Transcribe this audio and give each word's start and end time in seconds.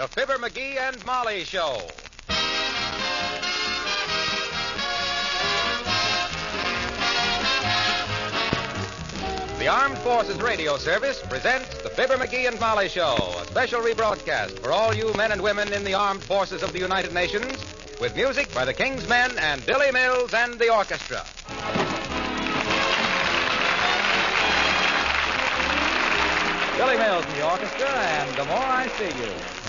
The 0.00 0.08
Fibber 0.08 0.38
McGee 0.38 0.78
and 0.78 1.04
Molly 1.04 1.44
Show. 1.44 1.82
The 9.58 9.68
Armed 9.68 9.98
Forces 9.98 10.40
Radio 10.40 10.78
Service 10.78 11.20
presents 11.28 11.82
the 11.82 11.90
Fibber 11.90 12.16
McGee 12.16 12.48
and 12.48 12.58
Molly 12.58 12.88
Show, 12.88 13.42
a 13.42 13.46
special 13.48 13.82
rebroadcast 13.82 14.58
for 14.60 14.72
all 14.72 14.94
you 14.94 15.12
men 15.18 15.32
and 15.32 15.42
women 15.42 15.70
in 15.74 15.84
the 15.84 15.92
Armed 15.92 16.22
Forces 16.22 16.62
of 16.62 16.72
the 16.72 16.78
United 16.78 17.12
Nations, 17.12 17.62
with 18.00 18.16
music 18.16 18.54
by 18.54 18.64
the 18.64 18.72
King's 18.72 19.06
Men 19.06 19.36
and 19.36 19.66
Billy 19.66 19.92
Mills 19.92 20.32
and 20.32 20.58
the 20.58 20.74
orchestra. 20.74 21.26
Billy 26.78 26.96
Mills 26.96 27.26
and 27.26 27.36
the 27.36 27.46
orchestra, 27.46 27.86
and 27.86 28.34
the 28.38 28.46
more 28.46 28.56
I 28.56 28.88
see 28.96 29.04
you. 29.04 29.59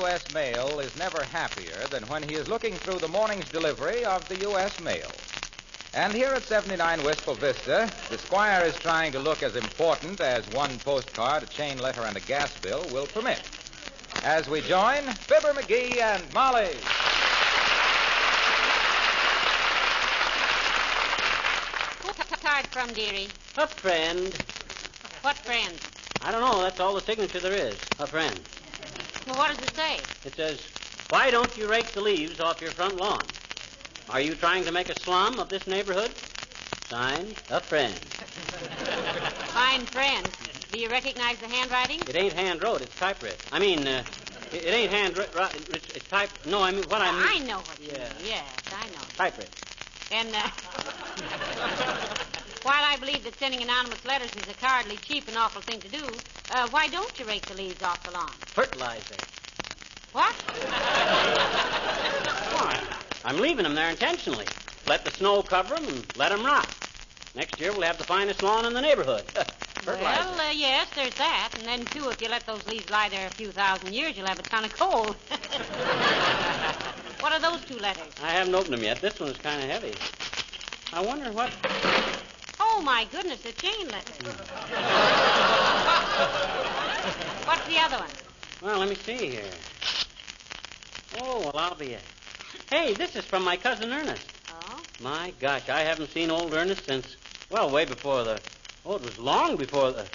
U.S. 0.00 0.30
mail 0.32 0.80
is 0.80 0.96
never 0.96 1.24
happier 1.24 1.86
than 1.90 2.08
when 2.08 2.22
he 2.22 2.34
is 2.34 2.48
looking 2.48 2.78
through 2.78 3.00
the 3.00 3.08
morning's 3.08 3.46
delivery 3.48 4.02
of 4.02 4.26
the 4.28 4.36
U.S. 4.36 4.80
mail. 4.80 5.12
And 5.92 6.14
here 6.14 6.32
at 6.32 6.42
79 6.44 7.04
Wistful 7.04 7.34
Vista, 7.34 7.90
the 8.08 8.16
squire 8.16 8.64
is 8.64 8.74
trying 8.76 9.12
to 9.12 9.18
look 9.18 9.42
as 9.42 9.56
important 9.56 10.18
as 10.22 10.48
one 10.48 10.78
postcard, 10.78 11.42
a 11.42 11.46
chain 11.46 11.78
letter, 11.78 12.00
and 12.06 12.16
a 12.16 12.20
gas 12.20 12.56
bill 12.62 12.88
will 12.88 13.08
permit. 13.08 13.42
As 14.24 14.48
we 14.48 14.62
join 14.62 15.04
Fibber 15.28 15.52
McGee 15.52 15.98
and 15.98 16.32
Molly. 16.32 16.72
Who 22.02 22.08
c- 22.08 22.42
card 22.42 22.64
from, 22.66 22.94
dearie? 22.94 23.28
A 23.58 23.66
friend. 23.66 24.34
What 25.20 25.36
friend? 25.36 25.78
I 26.22 26.32
don't 26.32 26.40
know. 26.40 26.62
That's 26.62 26.80
all 26.80 26.94
the 26.94 27.02
signature 27.02 27.40
there 27.40 27.52
is. 27.52 27.76
A 27.98 28.06
friend. 28.06 28.38
Well, 29.26 29.36
what 29.36 29.48
does 29.54 29.62
it 29.68 29.74
say? 29.76 30.00
It 30.24 30.34
says, 30.34 30.58
Why 31.08 31.30
don't 31.30 31.56
you 31.56 31.68
rake 31.68 31.94
the 31.94 32.00
leaves 32.00 32.40
off 32.40 32.60
your 32.60 32.72
front 32.72 32.96
lawn? 32.96 33.28
Are 34.08 34.20
you 34.20 34.34
trying 34.34 34.64
to 34.64 34.72
make 34.72 34.88
a 34.88 34.94
slum 34.94 35.38
of 35.38 35.50
this 35.50 35.66
neighborhood? 35.66 36.12
Signed, 36.88 37.36
a 37.48 37.60
friend. 37.60 38.00
Fine 39.54 39.86
friend. 39.86 40.32
Do 40.70 40.78
you 40.78 40.90
recognize 40.90 41.38
the 41.40 41.46
handwriting? 41.46 42.08
It 42.08 42.16
ain't 42.16 42.34
hand 42.34 42.60
wrote, 42.62 42.82
it's 42.82 42.94
typewritten. 42.96 43.38
I 43.52 43.60
mean, 43.60 43.86
uh, 43.86 44.04
it, 44.52 44.64
it 44.64 44.74
ain't 44.74 44.90
hand 44.90 45.16
wrote. 45.16 45.28
It's, 45.70 45.88
it's 45.94 46.06
type. 46.06 46.30
No, 46.44 46.62
I 46.62 46.72
mean, 46.72 46.88
what 46.88 47.00
I 47.00 47.12
mean. 47.12 47.22
I 47.22 47.38
know 47.46 47.60
what 47.60 47.80
you 47.80 47.92
Yeah. 47.92 48.14
mean. 48.18 48.26
Yes, 48.26 48.44
I 48.72 48.88
know. 48.88 49.02
Typewritten. 49.16 49.52
And 50.10 50.34
uh, 50.34 50.48
while 52.62 52.84
I 52.84 52.96
believe 52.96 53.24
that 53.24 53.38
sending 53.38 53.62
anonymous 53.62 54.04
letters 54.04 54.30
is 54.36 54.48
a 54.48 54.54
cowardly, 54.54 54.96
cheap, 54.98 55.28
and 55.28 55.36
awful 55.36 55.62
thing 55.62 55.80
to 55.80 55.88
do, 55.88 56.06
uh, 56.50 56.68
why 56.68 56.88
don't 56.88 57.18
you 57.18 57.24
rake 57.26 57.42
the 57.42 57.54
leaves 57.54 57.82
off 57.82 58.04
the 58.04 58.12
lawn? 58.12 58.30
Fertilizer. 58.52 59.14
What? 60.12 60.34
Why? 62.52 62.82
I'm 63.24 63.38
leaving 63.38 63.62
them 63.62 63.74
there 63.74 63.90
intentionally. 63.90 64.46
Let 64.86 65.04
the 65.04 65.10
snow 65.10 65.42
cover 65.42 65.74
them 65.74 65.86
and 65.86 66.04
let 66.16 66.30
them 66.30 66.44
rot. 66.44 66.68
Next 67.34 67.60
year 67.60 67.72
we'll 67.72 67.82
have 67.82 67.98
the 67.98 68.04
finest 68.04 68.42
lawn 68.42 68.66
in 68.66 68.74
the 68.74 68.80
neighborhood. 68.80 69.24
Fertilizer. 69.80 70.28
Well, 70.28 70.40
uh, 70.40 70.50
yes, 70.50 70.88
there's 70.94 71.14
that. 71.16 71.52
And 71.58 71.66
then, 71.66 71.86
too, 71.86 72.10
if 72.10 72.20
you 72.20 72.28
let 72.28 72.44
those 72.44 72.66
leaves 72.66 72.90
lie 72.90 73.08
there 73.08 73.26
a 73.26 73.30
few 73.30 73.50
thousand 73.52 73.94
years, 73.94 74.16
you'll 74.16 74.26
have 74.26 74.38
a 74.38 74.42
ton 74.42 74.64
of 74.64 74.72
coal. 74.72 75.14
what 77.20 77.32
are 77.32 77.40
those 77.40 77.62
two 77.62 77.78
letters? 77.78 78.12
I 78.22 78.32
haven't 78.32 78.54
opened 78.54 78.74
them 78.74 78.82
yet. 78.82 79.00
This 79.00 79.18
one's 79.18 79.38
kind 79.38 79.62
of 79.62 79.70
heavy. 79.70 79.94
I 80.92 81.00
wonder 81.00 81.32
what. 81.32 81.50
Oh, 82.72 82.82
my 82.82 83.04
goodness, 83.10 83.44
a 83.44 83.50
chain 83.52 83.88
letter. 83.88 84.12
What's 87.44 87.66
the 87.66 87.78
other 87.78 87.96
one? 87.96 88.10
Well, 88.62 88.78
let 88.78 88.88
me 88.88 88.94
see 88.94 89.28
here. 89.28 89.42
Oh, 91.18 91.40
well, 91.40 91.56
I'll 91.56 91.74
be 91.74 91.94
it. 91.94 92.02
Hey, 92.70 92.94
this 92.94 93.16
is 93.16 93.24
from 93.24 93.42
my 93.44 93.56
cousin 93.56 93.92
Ernest. 93.92 94.24
Oh? 94.48 94.80
My 95.00 95.32
gosh, 95.40 95.68
I 95.68 95.80
haven't 95.80 96.10
seen 96.10 96.30
old 96.30 96.54
Ernest 96.54 96.86
since, 96.86 97.16
well, 97.50 97.70
way 97.70 97.84
before 97.84 98.22
the. 98.22 98.40
Oh, 98.86 98.94
it 98.94 99.02
was 99.02 99.18
long 99.18 99.56
before 99.56 99.90
the. 99.90 100.06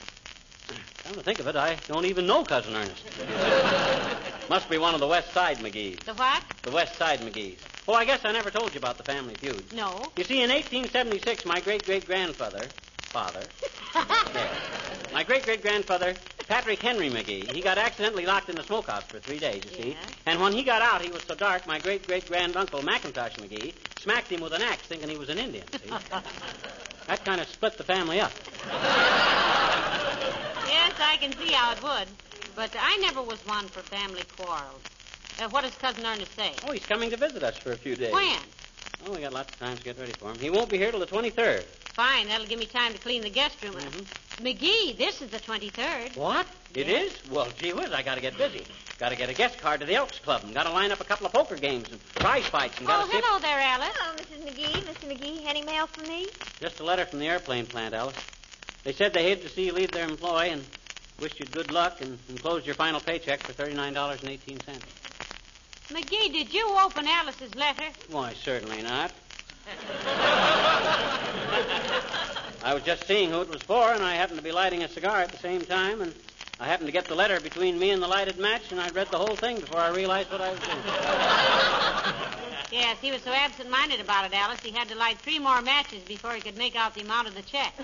Come 1.04 1.16
to 1.16 1.22
think 1.22 1.40
of 1.40 1.48
it, 1.48 1.58
I 1.58 1.76
don't 1.88 2.06
even 2.06 2.26
know 2.26 2.46
cousin 2.46 2.74
Ernest. 2.74 3.04
Must 4.50 4.70
be 4.70 4.78
one 4.78 4.94
of 4.94 5.02
the 5.02 5.08
West 5.08 5.34
Side 5.34 5.58
McGee's. 5.58 6.00
The 6.06 6.14
what? 6.14 6.42
The 6.64 6.72
West 6.72 6.98
Side 6.98 7.20
McGee's. 7.20 7.60
Oh, 7.88 7.94
I 7.94 8.06
guess 8.06 8.22
I 8.26 8.32
never 8.32 8.50
told 8.50 8.74
you 8.74 8.80
about 8.80 8.98
the 8.98 9.04
family 9.04 9.36
feud. 9.36 9.72
No. 9.72 10.12
You 10.16 10.24
see, 10.24 10.42
in 10.42 10.50
1876, 10.50 11.46
my 11.46 11.62
great 11.62 11.86
great 11.86 12.08
grandfather, 12.08 12.68
father, 13.00 13.48
there, 14.34 14.50
my 15.14 15.24
great 15.24 15.46
great 15.46 15.62
grandfather, 15.62 16.16
Patrick 16.48 16.80
Henry 16.80 17.10
McGee, 17.10 17.48
he 17.48 17.62
got 17.62 17.78
accidentally 17.78 18.26
locked 18.26 18.50
in 18.50 18.56
the 18.56 18.64
smokehouse 18.64 19.06
for 19.06 19.20
three 19.20 19.38
days, 19.38 19.64
you 19.66 19.70
see. 19.70 19.90
Yeah. 19.90 19.98
And 20.26 20.42
when 20.42 20.54
he 20.54 20.64
got 20.64 20.82
out, 20.82 21.04
he 21.04 21.12
was 21.12 21.22
so 21.24 21.36
dark, 21.36 21.68
my 21.68 21.80
great 21.80 22.08
great 22.08 22.28
granduncle, 22.28 22.82
Macintosh 22.82 23.38
McGee, 23.38 23.74
smacked 23.98 24.32
him 24.32 24.42
with 24.42 24.54
an 24.54 24.64
axe 24.64 24.88
thinking 24.88 25.10
he 25.10 25.16
was 25.16 25.30
an 25.30 25.38
Indian, 25.38 25.68
see. 25.72 25.90
that 27.08 27.24
kind 27.24 27.40
of 27.40 27.48
split 27.48 27.78
the 27.78 27.84
family 27.84 28.20
up. 28.20 28.32
Yes, 30.68 30.94
I 31.00 31.18
can 31.20 31.34
see 31.38 31.52
how 31.52 31.74
it 31.74 31.84
would. 31.84 32.08
But 32.56 32.72
I 32.80 32.98
never 32.98 33.22
was 33.22 33.46
one 33.46 33.70
for 33.70 33.82
family 33.82 34.24
quarrels. 34.38 34.82
Uh, 35.40 35.50
what 35.50 35.64
does 35.64 35.76
Cousin 35.76 36.06
Ernest 36.06 36.34
say? 36.36 36.52
Oh, 36.66 36.72
he's 36.72 36.86
coming 36.86 37.10
to 37.10 37.18
visit 37.18 37.44
us 37.44 37.56
for 37.58 37.72
a 37.72 37.78
few 37.78 37.96
days. 37.96 38.14
When? 38.14 38.40
Oh, 39.06 39.14
we 39.14 39.22
got 39.22 39.34
lots 39.34 39.54
of 39.54 39.60
time 39.60 39.78
to 39.78 39.84
get 39.84 40.00
ready 40.00 40.14
for 40.14 40.32
him. 40.32 40.40
He 40.40 40.50
won't 40.50 40.70
be 40.70 40.78
here 40.78 40.92
till 40.92 41.00
the 41.00 41.06
23rd. 41.06 41.64
Fine, 41.64 42.28
that'll 42.28 42.48
give 42.48 42.60
me 42.60 42.66
time 42.66 42.94
to 42.94 43.00
clean 43.00 43.22
the 43.24 43.30
guest 43.30 43.62
room. 43.64 43.74
Mm-hmm. 43.76 44.46
McGee, 44.46 44.98
this 44.98 45.22
is 45.22 45.30
the 45.32 45.40
23rd. 45.40 46.18
What? 46.18 46.46
It 46.74 46.88
Yes. 46.88 47.12
is? 47.14 47.32
Well, 47.32 47.48
gee 47.58 47.72
whiz, 47.74 47.92
I 47.94 48.02
got 48.02 48.16
to 48.16 48.22
get 48.22 48.38
busy. 48.38 48.66
Got 48.98 49.10
to 49.10 49.16
get 49.16 49.30
a 49.30 49.34
guest 49.34 49.60
card 49.60 49.82
to 49.82 49.86
the 49.86 49.96
Elks 49.96 50.20
Club 50.20 50.42
and 50.44 50.54
got 50.54 50.64
to 50.64 50.72
line 50.72 50.92
up 50.92 51.00
a 51.00 51.04
couple 51.06 51.26
of 51.26 51.34
poker 51.34 51.56
games 51.56 51.90
and 51.92 52.04
prize 52.16 52.46
fights 52.46 52.78
and 52.80 52.88
got 52.88 53.02
to 53.04 53.08
Oh, 53.08 53.12
see 53.12 53.18
if- 53.18 53.24
hello 53.26 53.40
there, 53.40 53.60
Alice. 53.60 53.90
Hello, 53.96 54.16
Mrs. 54.16 54.46
McGee. 54.46 54.84
Mr. 54.84 55.12
McGee, 55.18 55.46
any 55.46 55.62
mail 55.62 55.88
for 55.88 56.02
me? 56.02 56.28
Just 56.60 56.80
a 56.80 56.84
letter 56.84 57.06
from 57.06 57.20
the 57.20 57.28
airplane 57.28 57.66
plant, 57.66 57.94
Alice. 57.94 58.16
They 58.84 58.94
said 58.94 59.14
they 59.14 59.24
hated 59.24 59.44
to 59.44 59.50
see 59.50 59.66
you 59.66 59.74
leave 59.74 59.92
their 59.92 60.06
employ 60.06 60.50
and 60.52 60.64
wished 61.20 61.40
you 61.40 61.46
good 61.46 61.72
luck 61.72 62.02
and 62.02 62.18
enclosed 62.30 62.66
your 62.66 62.76
final 62.76 63.00
paycheck 63.00 63.42
for 63.44 63.54
$39.18. 63.54 64.60
McGee, 65.92 66.34
did 66.34 66.52
you 66.52 66.78
open 66.84 67.08
Alice's 67.08 67.54
letter? 67.56 67.90
Why, 68.10 68.34
certainly 68.34 68.82
not. 68.82 69.12
I 72.64 72.74
was 72.74 72.82
just 72.84 73.06
seeing 73.06 73.30
who 73.30 73.42
it 73.42 73.48
was 73.48 73.62
for, 73.62 73.94
and 73.94 74.04
I 74.04 74.16
happened 74.16 74.40
to 74.40 74.44
be 74.44 74.52
lighting 74.52 74.82
a 74.82 74.90
cigar 74.90 75.22
at 75.22 75.32
the 75.32 75.38
same 75.38 75.66
time, 75.68 76.02
and 76.02 76.14
I 76.60 76.66
happened 76.66 76.88
to 76.88 76.92
get 76.92 77.08
the 77.08 77.14
letter 77.16 77.40
between 77.40 77.78
me 77.78 77.92
and 77.92 78.02
the 78.02 78.08
lighted 78.08 78.40
match, 78.40 78.72
and 78.72 78.82
I 78.82 78.90
read 78.90 79.10
the 79.12 79.20
whole 79.20 79.36
thing 79.36 79.60
before 79.60 79.80
I 79.80 79.90
realized 79.90 80.32
what 80.32 80.42
I 80.42 80.52
was 80.52 80.60
doing. 80.62 82.42
Yes, 82.72 82.98
he 83.02 83.12
was 83.12 83.22
so 83.22 83.32
absent-minded 83.32 84.00
about 84.00 84.26
it, 84.26 84.34
Alice, 84.34 84.60
he 84.62 84.72
had 84.72 84.90
to 84.90 84.96
light 84.96 85.18
three 85.20 85.40
more 85.40 85.62
matches 85.62 86.02
before 86.04 86.34
he 86.34 86.42
could 86.42 86.58
make 86.58 86.76
out 86.76 86.96
the 86.96 87.02
amount 87.02 87.28
of 87.28 87.36
the 87.36 87.42
check. 87.44 87.74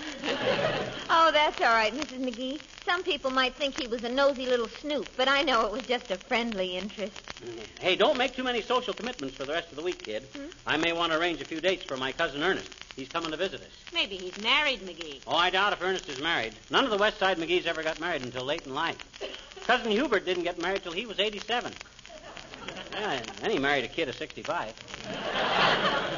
Oh, 1.14 1.30
that's 1.30 1.60
all 1.60 1.66
right, 1.66 1.92
Mrs. 1.92 2.24
McGee. 2.24 2.58
Some 2.86 3.02
people 3.02 3.30
might 3.30 3.54
think 3.54 3.74
he 3.78 3.86
was 3.86 4.02
a 4.02 4.08
nosy 4.08 4.46
little 4.46 4.68
snoop, 4.68 5.06
but 5.16 5.28
I 5.28 5.42
know 5.42 5.66
it 5.66 5.72
was 5.72 5.82
just 5.82 6.10
a 6.10 6.16
friendly 6.16 6.76
interest. 6.76 7.20
Mm-hmm. 7.44 7.58
Hey, 7.80 7.96
don't 7.96 8.16
make 8.16 8.34
too 8.34 8.42
many 8.42 8.62
social 8.62 8.94
commitments 8.94 9.36
for 9.36 9.44
the 9.44 9.52
rest 9.52 9.68
of 9.70 9.76
the 9.76 9.82
week, 9.82 10.02
kid. 10.02 10.22
Hmm? 10.34 10.46
I 10.66 10.78
may 10.78 10.94
want 10.94 11.12
to 11.12 11.18
arrange 11.18 11.42
a 11.42 11.44
few 11.44 11.60
dates 11.60 11.84
for 11.84 11.98
my 11.98 12.12
cousin 12.12 12.42
Ernest. 12.42 12.70
He's 12.96 13.08
coming 13.08 13.30
to 13.30 13.36
visit 13.36 13.60
us. 13.60 13.68
Maybe 13.92 14.16
he's 14.16 14.38
married, 14.42 14.80
McGee. 14.80 15.20
Oh, 15.26 15.34
I 15.36 15.50
doubt 15.50 15.74
if 15.74 15.82
Ernest 15.82 16.08
is 16.08 16.20
married. 16.20 16.54
None 16.70 16.84
of 16.84 16.90
the 16.90 16.96
West 16.98 17.18
Side 17.18 17.36
McGees 17.36 17.66
ever 17.66 17.82
got 17.82 18.00
married 18.00 18.22
until 18.22 18.44
late 18.44 18.64
in 18.64 18.74
life. 18.74 18.96
Cousin 19.66 19.90
Hubert 19.90 20.24
didn't 20.24 20.44
get 20.44 20.58
married 20.58 20.82
till 20.82 20.92
he 20.92 21.04
was 21.04 21.18
87. 21.18 21.72
Yeah, 22.92 23.22
then 23.40 23.50
he 23.50 23.58
married 23.58 23.84
a 23.84 23.88
kid 23.88 24.08
of 24.08 24.14
65. 24.16 24.72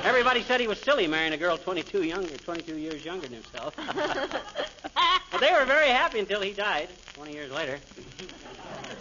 Everybody 0.05 0.43
said 0.43 0.61
he 0.61 0.67
was 0.67 0.79
silly 0.81 1.07
marrying 1.07 1.33
a 1.33 1.37
girl 1.37 1.57
22 1.57 2.03
younger, 2.03 2.37
22 2.37 2.77
years 2.77 3.05
younger 3.05 3.27
than 3.27 3.43
himself. 3.43 3.75
but 5.31 5.41
they 5.41 5.53
were 5.53 5.65
very 5.65 5.89
happy 5.89 6.19
until 6.19 6.41
he 6.41 6.53
died 6.53 6.89
20 7.15 7.33
years 7.33 7.51
later. 7.51 7.79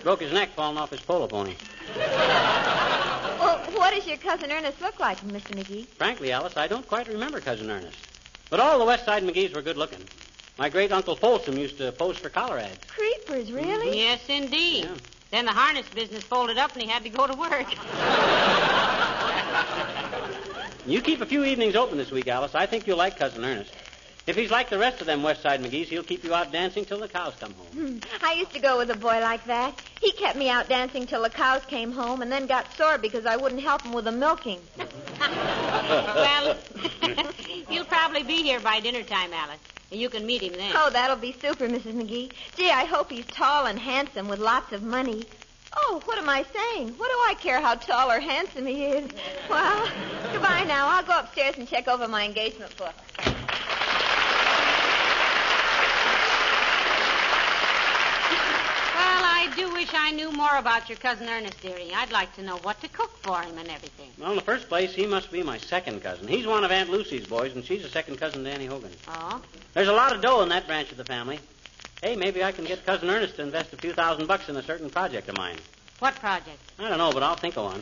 Broke 0.04 0.22
his 0.22 0.31
neck 0.31 0.50
falling 0.56 0.78
off 0.78 0.90
his 0.92 1.01
polo 1.01 1.28
pony. 1.28 1.56
Well, 1.98 3.57
what 3.74 3.94
does 3.94 4.07
your 4.07 4.18
cousin 4.18 4.51
Ernest 4.51 4.81
look 4.81 5.00
like, 5.00 5.19
Mr. 5.22 5.56
McGee? 5.56 5.88
Frankly, 5.88 6.31
Alice, 6.31 6.56
I 6.56 6.68
don't 6.68 6.88
quite 6.88 7.07
remember 7.07 7.42
Cousin 7.42 7.69
Ernest. 7.69 7.98
But 8.50 8.60
all 8.60 8.80
the 8.80 8.86
West 8.86 9.06
Side 9.06 9.24
McGees 9.24 9.54
were 9.54 9.62
good 9.62 9.78
looking. 9.78 10.04
My 10.57 10.69
great 10.69 10.92
uncle 10.92 11.16
Folsom 11.16 11.57
used 11.57 11.78
to 11.80 11.92
pose 11.92 12.18
for 12.18 12.30
collar 12.30 12.60
ads. 12.60 12.78
Creepers, 12.88 13.51
really? 13.51 13.98
Yes, 13.98 14.22
indeed. 14.30 14.86
Yeah. 14.86 14.95
Then 15.33 15.45
the 15.45 15.51
harness 15.51 15.88
business 15.95 16.24
folded 16.25 16.59
up 16.59 16.74
and 16.74 16.81
he 16.83 16.88
had 16.88 17.03
to 17.06 17.09
go 17.09 17.25
to 17.25 17.33
work. 17.33 17.65
You 20.85 21.01
keep 21.01 21.21
a 21.21 21.25
few 21.25 21.44
evenings 21.44 21.75
open 21.75 21.97
this 21.97 22.12
week, 22.12 22.27
Alice. 22.27 22.53
I 22.53 22.68
think 22.68 22.85
you'll 22.85 22.97
like 22.97 23.18
Cousin 23.18 23.44
Ernest. 23.44 23.71
If 24.25 24.37
he's 24.37 24.51
like 24.51 24.69
the 24.69 24.77
rest 24.77 25.01
of 25.01 25.07
them 25.07 25.21
West 25.21 25.41
Side 25.41 25.61
McGees, 25.61 25.87
he'll 25.87 26.03
keep 26.03 26.23
you 26.23 26.33
out 26.33 26.51
dancing 26.51 26.85
till 26.85 26.99
the 26.99 27.09
cows 27.09 27.33
come 27.39 27.53
home. 27.53 27.99
Hmm. 27.99 28.25
I 28.25 28.33
used 28.33 28.53
to 28.53 28.59
go 28.59 28.77
with 28.77 28.89
a 28.89 28.95
boy 28.95 29.19
like 29.19 29.43
that. 29.45 29.81
He 29.99 30.13
kept 30.13 30.37
me 30.37 30.49
out 30.49 30.69
dancing 30.69 31.05
till 31.05 31.23
the 31.23 31.29
cows 31.29 31.63
came 31.65 31.91
home 31.91 32.21
and 32.21 32.31
then 32.31 32.47
got 32.47 32.71
sore 32.77 32.97
because 32.97 33.25
I 33.25 33.35
wouldn't 33.35 33.61
help 33.61 33.81
him 33.81 33.91
with 33.91 34.05
the 34.05 34.13
milking. 34.13 34.59
well, 35.19 36.55
he'll 37.69 37.85
probably 37.85 38.23
be 38.23 38.43
here 38.43 38.61
by 38.61 38.79
dinner 38.79 39.03
time, 39.03 39.33
Alice. 39.33 39.59
And 39.91 39.99
you 39.99 40.09
can 40.09 40.25
meet 40.25 40.41
him 40.41 40.53
then. 40.53 40.71
Oh, 40.73 40.89
that'll 40.89 41.17
be 41.17 41.33
super, 41.33 41.67
Mrs. 41.67 41.93
McGee. 41.93 42.31
Gee, 42.55 42.71
I 42.71 42.85
hope 42.85 43.11
he's 43.11 43.25
tall 43.27 43.65
and 43.65 43.77
handsome 43.77 44.29
with 44.29 44.39
lots 44.39 44.71
of 44.71 44.83
money. 44.83 45.25
Oh, 45.75 46.01
what 46.05 46.17
am 46.17 46.29
I 46.29 46.45
saying? 46.53 46.89
What 46.97 47.09
do 47.09 47.17
I 47.27 47.35
care 47.39 47.59
how 47.59 47.75
tall 47.75 48.09
or 48.09 48.19
handsome 48.19 48.65
he 48.65 48.85
is? 48.85 49.09
Well, 49.49 49.87
goodbye 50.31 50.63
now. 50.63 50.87
I'll 50.87 51.03
go 51.03 51.19
upstairs 51.19 51.57
and 51.57 51.67
check 51.67 51.87
over 51.87 52.07
my 52.07 52.25
engagement 52.25 52.75
book. 52.77 52.93
Well, 58.95 59.23
I 59.25 59.42
do 59.55 59.71
wish 59.73 59.89
I 59.94 60.11
knew 60.11 60.31
more 60.31 60.55
about 60.57 60.89
your 60.89 60.97
cousin 60.97 61.27
Ernest, 61.29 61.61
dearie. 61.61 61.91
I'd 61.94 62.11
like 62.11 62.35
to 62.35 62.41
know 62.44 62.57
what 62.57 62.79
to 62.81 62.88
cook 62.88 63.11
for 63.21 63.41
him 63.41 63.57
and 63.57 63.69
everything. 63.69 64.09
Well, 64.19 64.31
in 64.31 64.35
the 64.35 64.41
first 64.41 64.67
place, 64.69 64.94
he 64.94 65.05
must 65.05 65.31
be 65.31 65.44
my 65.44 65.57
second 65.57 66.01
cousin. 66.01 66.27
He's 66.27 66.45
one 66.47 66.63
of 66.63 66.71
Aunt 66.71 66.89
Lucy's 66.89 67.25
boys, 67.27 67.55
and 67.55 67.63
she's 67.63 67.83
a 67.85 67.89
second 67.89 68.17
cousin 68.17 68.44
to 68.44 68.50
Annie 68.50 68.65
Hogan. 68.65 68.91
Oh? 69.07 69.41
There's 69.73 69.88
a 69.88 69.94
lot 69.94 70.13
of 70.15 70.21
dough 70.21 70.41
in 70.41 70.50
that 70.50 70.67
branch 70.67 70.91
of 70.91 70.97
the 70.97 71.05
family. 71.05 71.39
Hey, 72.01 72.15
maybe 72.15 72.44
I 72.44 72.51
can 72.51 72.65
get 72.65 72.85
Cousin 72.85 73.09
Ernest 73.09 73.38
to 73.38 73.44
invest 73.44 73.71
a 73.73 73.77
few 73.77 73.94
thousand 73.94 74.27
bucks 74.27 74.50
in 74.50 74.57
a 74.57 74.63
certain 74.63 74.89
project 74.89 75.29
of 75.29 75.38
mine. 75.38 75.56
What 75.99 76.15
project? 76.15 76.59
I 76.77 76.89
don't 76.89 76.97
know, 76.97 77.13
but 77.13 77.23
I'll 77.23 77.38
think 77.38 77.56
of 77.56 77.63
one. 77.63 77.81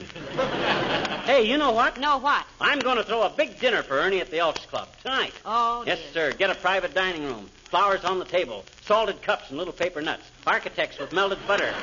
hey, 1.25 1.43
you 1.49 1.57
know 1.57 1.71
what? 1.71 1.99
No, 1.99 2.19
what? 2.19 2.45
I'm 2.59 2.77
going 2.79 2.97
to 2.97 3.03
throw 3.03 3.23
a 3.23 3.31
big 3.31 3.59
dinner 3.59 3.81
for 3.81 3.95
Ernie 3.99 4.19
at 4.21 4.29
the 4.29 4.37
Elks 4.37 4.63
Club 4.67 4.89
tonight. 5.01 5.33
Oh, 5.43 5.83
Yes, 5.87 5.97
dear. 6.13 6.31
sir. 6.31 6.37
Get 6.37 6.51
a 6.51 6.55
private 6.55 6.93
dining 6.93 7.23
room. 7.23 7.49
Flowers 7.71 8.03
on 8.03 8.19
the 8.19 8.25
table. 8.25 8.65
Salted 8.85 9.21
cups 9.21 9.49
and 9.49 9.57
little 9.57 9.71
paper 9.71 10.01
nuts. 10.01 10.23
Architects 10.45 10.99
with 10.99 11.13
melted 11.13 11.39
butter. 11.47 11.73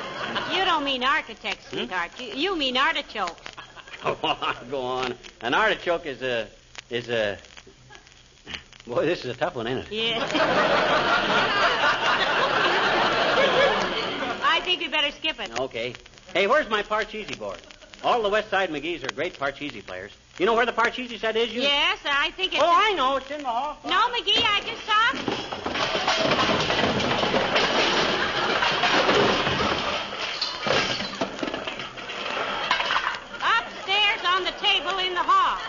You 0.53 0.63
don't 0.63 0.83
mean 0.83 1.03
architects, 1.03 1.65
hmm? 1.71 1.77
sweetheart. 1.77 2.11
You, 2.19 2.27
you 2.35 2.55
mean 2.55 2.77
artichokes. 2.77 3.41
Go 4.03 4.15
on, 4.23 4.55
go 4.71 4.79
on. 4.79 5.13
An 5.41 5.53
artichoke 5.53 6.05
is 6.05 6.21
a 6.21 6.47
is 6.89 7.09
a. 7.09 7.37
Boy, 8.87 9.05
this 9.05 9.25
is 9.25 9.31
a 9.35 9.37
tough 9.37 9.55
one, 9.57 9.67
ain't 9.67 9.79
it? 9.79 9.91
Yes. 9.91 10.31
I 14.41 14.61
think 14.63 14.79
we 14.79 14.87
better 14.87 15.11
skip 15.11 15.37
it. 15.41 15.59
Okay. 15.59 15.95
Hey, 16.33 16.47
where's 16.47 16.69
my 16.69 16.81
Parcheesi 16.81 17.37
board? 17.37 17.57
All 18.01 18.21
the 18.21 18.29
West 18.29 18.49
Side 18.49 18.69
McGees 18.69 19.03
are 19.03 19.13
great 19.13 19.37
Parcheesi 19.37 19.85
players. 19.85 20.11
You 20.37 20.45
know 20.45 20.53
where 20.53 20.65
the 20.65 20.71
Parcheesi 20.71 21.19
set 21.19 21.35
is? 21.35 21.53
You... 21.53 21.61
Yes, 21.61 21.99
I 22.05 22.31
think 22.31 22.53
it's. 22.53 22.63
Oh, 22.63 22.71
I 22.71 22.93
know. 22.93 23.17
It's 23.17 23.29
in 23.29 23.41
the 23.41 23.47
hall. 23.47 23.77
No, 23.83 24.07
McGee, 24.15 24.41
I 24.41 24.61
just 24.61 24.85
saw. 24.85 25.49
Upstairs 33.41 34.23
on 34.39 34.45
the 34.45 34.51
table 34.51 34.97
in 34.99 35.13
the 35.13 35.19
hall. 35.19 35.59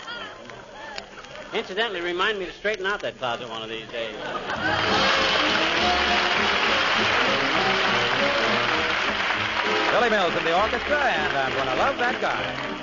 Incidentally, 1.53 1.99
remind 1.99 2.39
me 2.39 2.45
to 2.45 2.53
straighten 2.53 2.85
out 2.85 3.01
that 3.01 3.17
closet 3.17 3.49
one 3.49 3.61
of 3.61 3.67
these 3.67 3.87
days. 3.89 4.15
Billy 9.91 10.09
Mills 10.09 10.33
in 10.37 10.45
the 10.45 10.55
orchestra, 10.55 10.97
and 10.97 11.37
I'm 11.37 11.51
going 11.51 11.67
to 11.67 11.75
love 11.75 11.97
that 11.97 12.21
guy. 12.21 12.81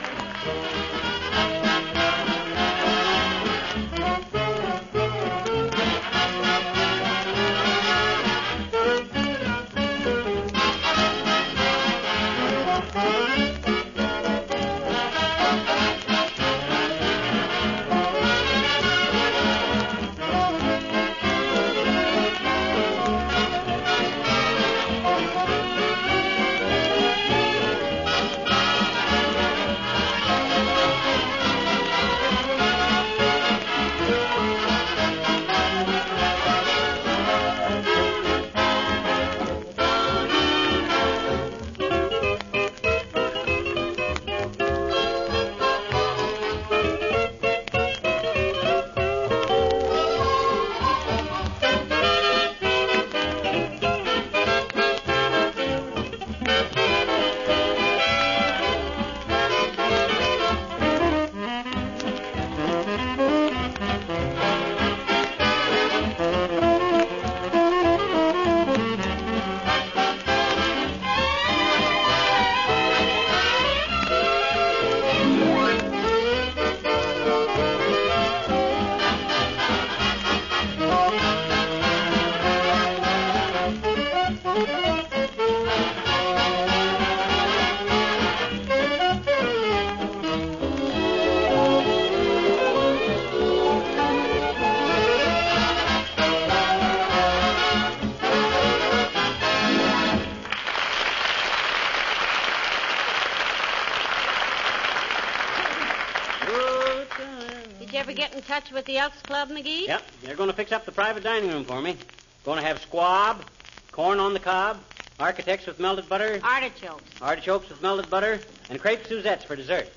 The 108.88 108.96
Elks 108.98 109.20
Club, 109.22 109.50
McGee? 109.50 109.86
Yep, 109.86 110.02
they're 110.22 110.34
going 110.34 110.48
to 110.48 110.56
fix 110.56 110.72
up 110.72 110.84
the 110.86 110.92
private 110.92 111.22
dining 111.22 111.50
room 111.50 111.64
for 111.64 111.80
me. 111.80 111.96
Going 112.44 112.58
to 112.58 112.64
have 112.64 112.80
squab, 112.80 113.44
corn 113.92 114.18
on 114.18 114.32
the 114.32 114.40
cob, 114.40 114.80
architects 115.20 115.66
with 115.66 115.78
melted 115.78 116.08
butter, 116.08 116.40
Artichokes. 116.42 117.02
artichokes 117.20 117.68
with 117.68 117.82
melted 117.82 118.08
butter, 118.08 118.40
and 118.70 118.80
crepe 118.80 119.06
Suzettes 119.06 119.44
for 119.44 119.54
dessert. 119.56 119.88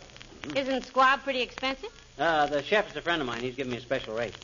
Isn't 0.55 0.85
squab 0.85 1.23
pretty 1.23 1.41
expensive? 1.41 1.89
Uh, 2.19 2.47
the 2.47 2.61
chef 2.61 2.91
is 2.91 2.97
a 2.97 3.01
friend 3.01 3.21
of 3.21 3.27
mine. 3.27 3.39
He's 3.39 3.55
given 3.55 3.71
me 3.71 3.77
a 3.77 3.81
special 3.81 4.13
rate. 4.13 4.35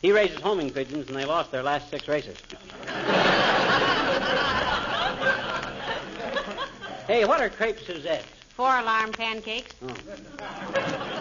He 0.00 0.12
raises 0.12 0.40
homing 0.40 0.70
pigeons, 0.70 1.08
and 1.08 1.16
they 1.16 1.24
lost 1.24 1.50
their 1.50 1.64
last 1.64 1.90
six 1.90 2.06
races. 2.06 2.36
hey, 7.08 7.24
what 7.24 7.40
are 7.40 7.50
crepe 7.50 7.80
Suzettes? 7.80 8.24
Four 8.54 8.78
alarm 8.78 9.10
pancakes. 9.10 9.74
Oh. 9.82 11.12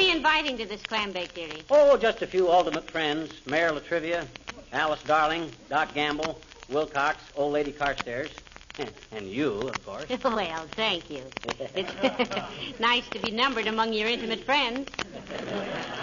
You 0.00 0.16
inviting 0.16 0.56
to 0.56 0.64
this 0.64 0.82
clam 0.82 1.12
bake, 1.12 1.34
dearie? 1.34 1.62
Oh, 1.68 1.98
just 1.98 2.22
a 2.22 2.26
few 2.26 2.50
ultimate 2.50 2.90
friends. 2.90 3.32
Mayor 3.44 3.70
Latrivia, 3.70 4.26
Alice 4.72 5.02
Darling, 5.02 5.52
Doc 5.68 5.92
Gamble, 5.92 6.40
Wilcox, 6.70 7.18
Old 7.36 7.52
Lady 7.52 7.70
Carstairs, 7.70 8.30
and 9.12 9.28
you, 9.28 9.52
of 9.52 9.84
course. 9.84 10.08
well, 10.24 10.66
thank 10.70 11.10
you. 11.10 11.22
It's 11.74 12.80
nice 12.80 13.06
to 13.10 13.18
be 13.18 13.30
numbered 13.30 13.66
among 13.66 13.92
your 13.92 14.08
intimate 14.08 14.42
friends. 14.44 14.88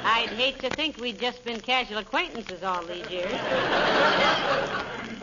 I'd 0.04 0.30
hate 0.30 0.60
to 0.60 0.70
think 0.70 0.98
we'd 0.98 1.20
just 1.20 1.44
been 1.44 1.60
casual 1.60 1.98
acquaintances 1.98 2.62
all 2.62 2.84
these 2.86 3.10
years. 3.10 3.34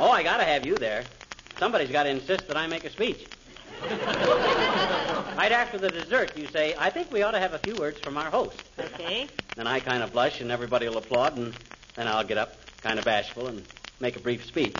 Oh, 0.00 0.10
I 0.10 0.24
gotta 0.24 0.44
have 0.44 0.66
you 0.66 0.76
there. 0.76 1.04
Somebody's 1.60 1.90
got 1.90 2.02
to 2.02 2.10
insist 2.10 2.48
that 2.48 2.56
I 2.56 2.66
make 2.66 2.84
a 2.84 2.90
speech. 2.90 3.24
right 5.36 5.52
after 5.52 5.78
the 5.78 5.90
dessert, 5.90 6.36
you 6.36 6.46
say, 6.46 6.74
I 6.78 6.90
think 6.90 7.10
we 7.10 7.22
ought 7.22 7.32
to 7.32 7.40
have 7.40 7.52
a 7.54 7.58
few 7.58 7.76
words 7.76 7.98
from 8.00 8.16
our 8.16 8.30
host. 8.30 8.62
Okay. 8.78 9.28
Then 9.56 9.68
I 9.68 9.78
kind 9.78 10.02
of 10.02 10.12
blush, 10.12 10.40
and 10.40 10.50
everybody 10.50 10.88
will 10.88 10.98
applaud, 10.98 11.36
and 11.36 11.54
then 11.94 12.08
I'll 12.08 12.24
get 12.24 12.38
up, 12.38 12.56
kind 12.82 12.98
of 12.98 13.04
bashful, 13.04 13.46
and 13.46 13.64
make 14.00 14.16
a 14.16 14.18
brief 14.18 14.44
speech. 14.44 14.74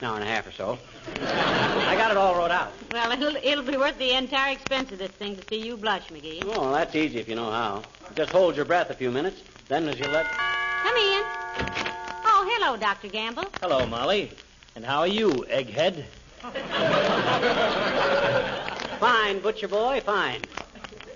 An 0.00 0.06
hour 0.06 0.14
and 0.14 0.22
a 0.22 0.26
half 0.28 0.46
or 0.46 0.52
so. 0.52 0.78
I 1.20 1.96
got 1.96 2.12
it 2.12 2.16
all 2.16 2.36
wrote 2.36 2.52
out. 2.52 2.70
Well, 2.92 3.10
it'll, 3.10 3.34
it'll 3.42 3.64
be 3.64 3.76
worth 3.76 3.98
the 3.98 4.12
entire 4.12 4.52
expense 4.52 4.92
of 4.92 4.98
this 4.98 5.10
thing 5.10 5.34
to 5.34 5.42
see 5.48 5.66
you 5.66 5.76
blush, 5.76 6.06
McGee. 6.10 6.44
Oh, 6.46 6.70
that's 6.70 6.94
easy 6.94 7.18
if 7.18 7.28
you 7.28 7.34
know 7.34 7.50
how. 7.50 7.82
Just 8.14 8.30
hold 8.30 8.54
your 8.54 8.66
breath 8.66 8.88
a 8.90 8.94
few 8.94 9.10
minutes. 9.10 9.42
Then, 9.66 9.88
as 9.88 9.98
you 9.98 10.06
let. 10.06 10.26
Come 10.30 10.96
in. 10.96 11.24
Oh, 12.24 12.48
hello, 12.54 12.76
Dr. 12.76 13.08
Gamble. 13.08 13.46
Hello, 13.60 13.84
Molly. 13.86 14.30
And 14.76 14.84
how 14.84 15.00
are 15.00 15.08
you, 15.08 15.44
egghead? 15.50 16.04
Fine, 19.00 19.40
butcher 19.40 19.66
boy, 19.66 20.02
fine. 20.04 20.42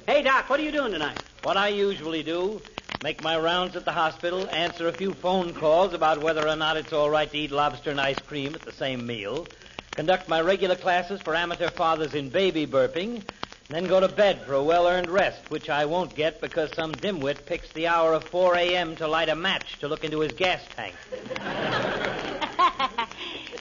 Hey, 0.06 0.22
Doc, 0.22 0.48
what 0.48 0.58
are 0.58 0.62
you 0.62 0.72
doing 0.72 0.92
tonight? 0.92 1.18
What 1.42 1.58
I 1.58 1.68
usually 1.68 2.22
do, 2.22 2.62
make 3.02 3.20
my 3.20 3.38
rounds 3.38 3.76
at 3.76 3.84
the 3.84 3.92
hospital, 3.92 4.48
answer 4.48 4.88
a 4.88 4.92
few 4.94 5.12
phone 5.12 5.52
calls 5.52 5.92
about 5.92 6.22
whether 6.22 6.48
or 6.48 6.56
not 6.56 6.78
it's 6.78 6.94
all 6.94 7.10
right 7.10 7.30
to 7.30 7.36
eat 7.36 7.50
lobster 7.50 7.90
and 7.90 8.00
ice 8.00 8.22
cream 8.22 8.54
at 8.54 8.64
the 8.64 8.72
same 8.72 9.06
meal, 9.06 9.46
conduct 9.92 10.30
my 10.30 10.40
regular 10.40 10.76
classes 10.76 11.20
for 11.20 11.34
amateur 11.34 11.68
fathers 11.68 12.14
in 12.14 12.30
baby 12.30 12.66
burping, 12.66 13.20
then 13.68 13.86
go 13.86 14.00
to 14.00 14.08
bed 14.08 14.40
for 14.46 14.54
a 14.54 14.64
well-earned 14.64 15.10
rest, 15.10 15.42
which 15.50 15.68
I 15.68 15.84
won't 15.84 16.16
get 16.16 16.40
because 16.40 16.72
some 16.72 16.96
dimwit 16.96 17.44
picks 17.44 17.70
the 17.72 17.88
hour 17.88 18.14
of 18.14 18.24
4 18.30 18.54
a.m. 18.56 18.96
to 18.96 19.06
light 19.06 19.28
a 19.28 19.34
match 19.34 19.78
to 19.80 19.88
look 19.88 20.04
into 20.04 20.20
his 20.20 20.32
gas 20.32 20.62
tank. 20.74 20.94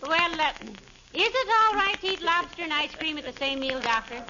well, 0.01 0.39
uh, 0.39 0.53
is 1.13 1.31
it 1.33 1.47
all 1.49 1.75
right 1.75 1.99
to 2.01 2.07
eat 2.07 2.21
lobster 2.21 2.63
and 2.63 2.73
ice 2.73 2.93
cream 2.95 3.17
at 3.17 3.23
the 3.23 3.33
same 3.33 3.59
meal, 3.59 3.79
Doctor? 3.79 4.23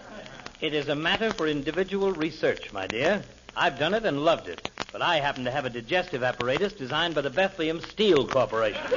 It 0.60 0.74
is 0.74 0.90
a 0.90 0.96
matter 0.96 1.32
for 1.32 1.48
individual 1.48 2.12
research, 2.12 2.72
my 2.74 2.88
dear. 2.88 3.24
I've 3.56 3.80
done 3.80 3.94
it 3.94 4.06
and 4.06 4.24
loved 4.24 4.48
it. 4.48 4.70
But 4.92 5.02
I 5.02 5.18
happen 5.18 5.46
to 5.46 5.52
have 5.52 5.66
a 5.66 5.70
digestive 5.70 6.24
apparatus 6.24 6.74
designed 6.74 7.16
by 7.16 7.22
the 7.22 7.30
Bethlehem 7.30 7.82
Steel 7.82 8.28
Corporation. 8.28 8.82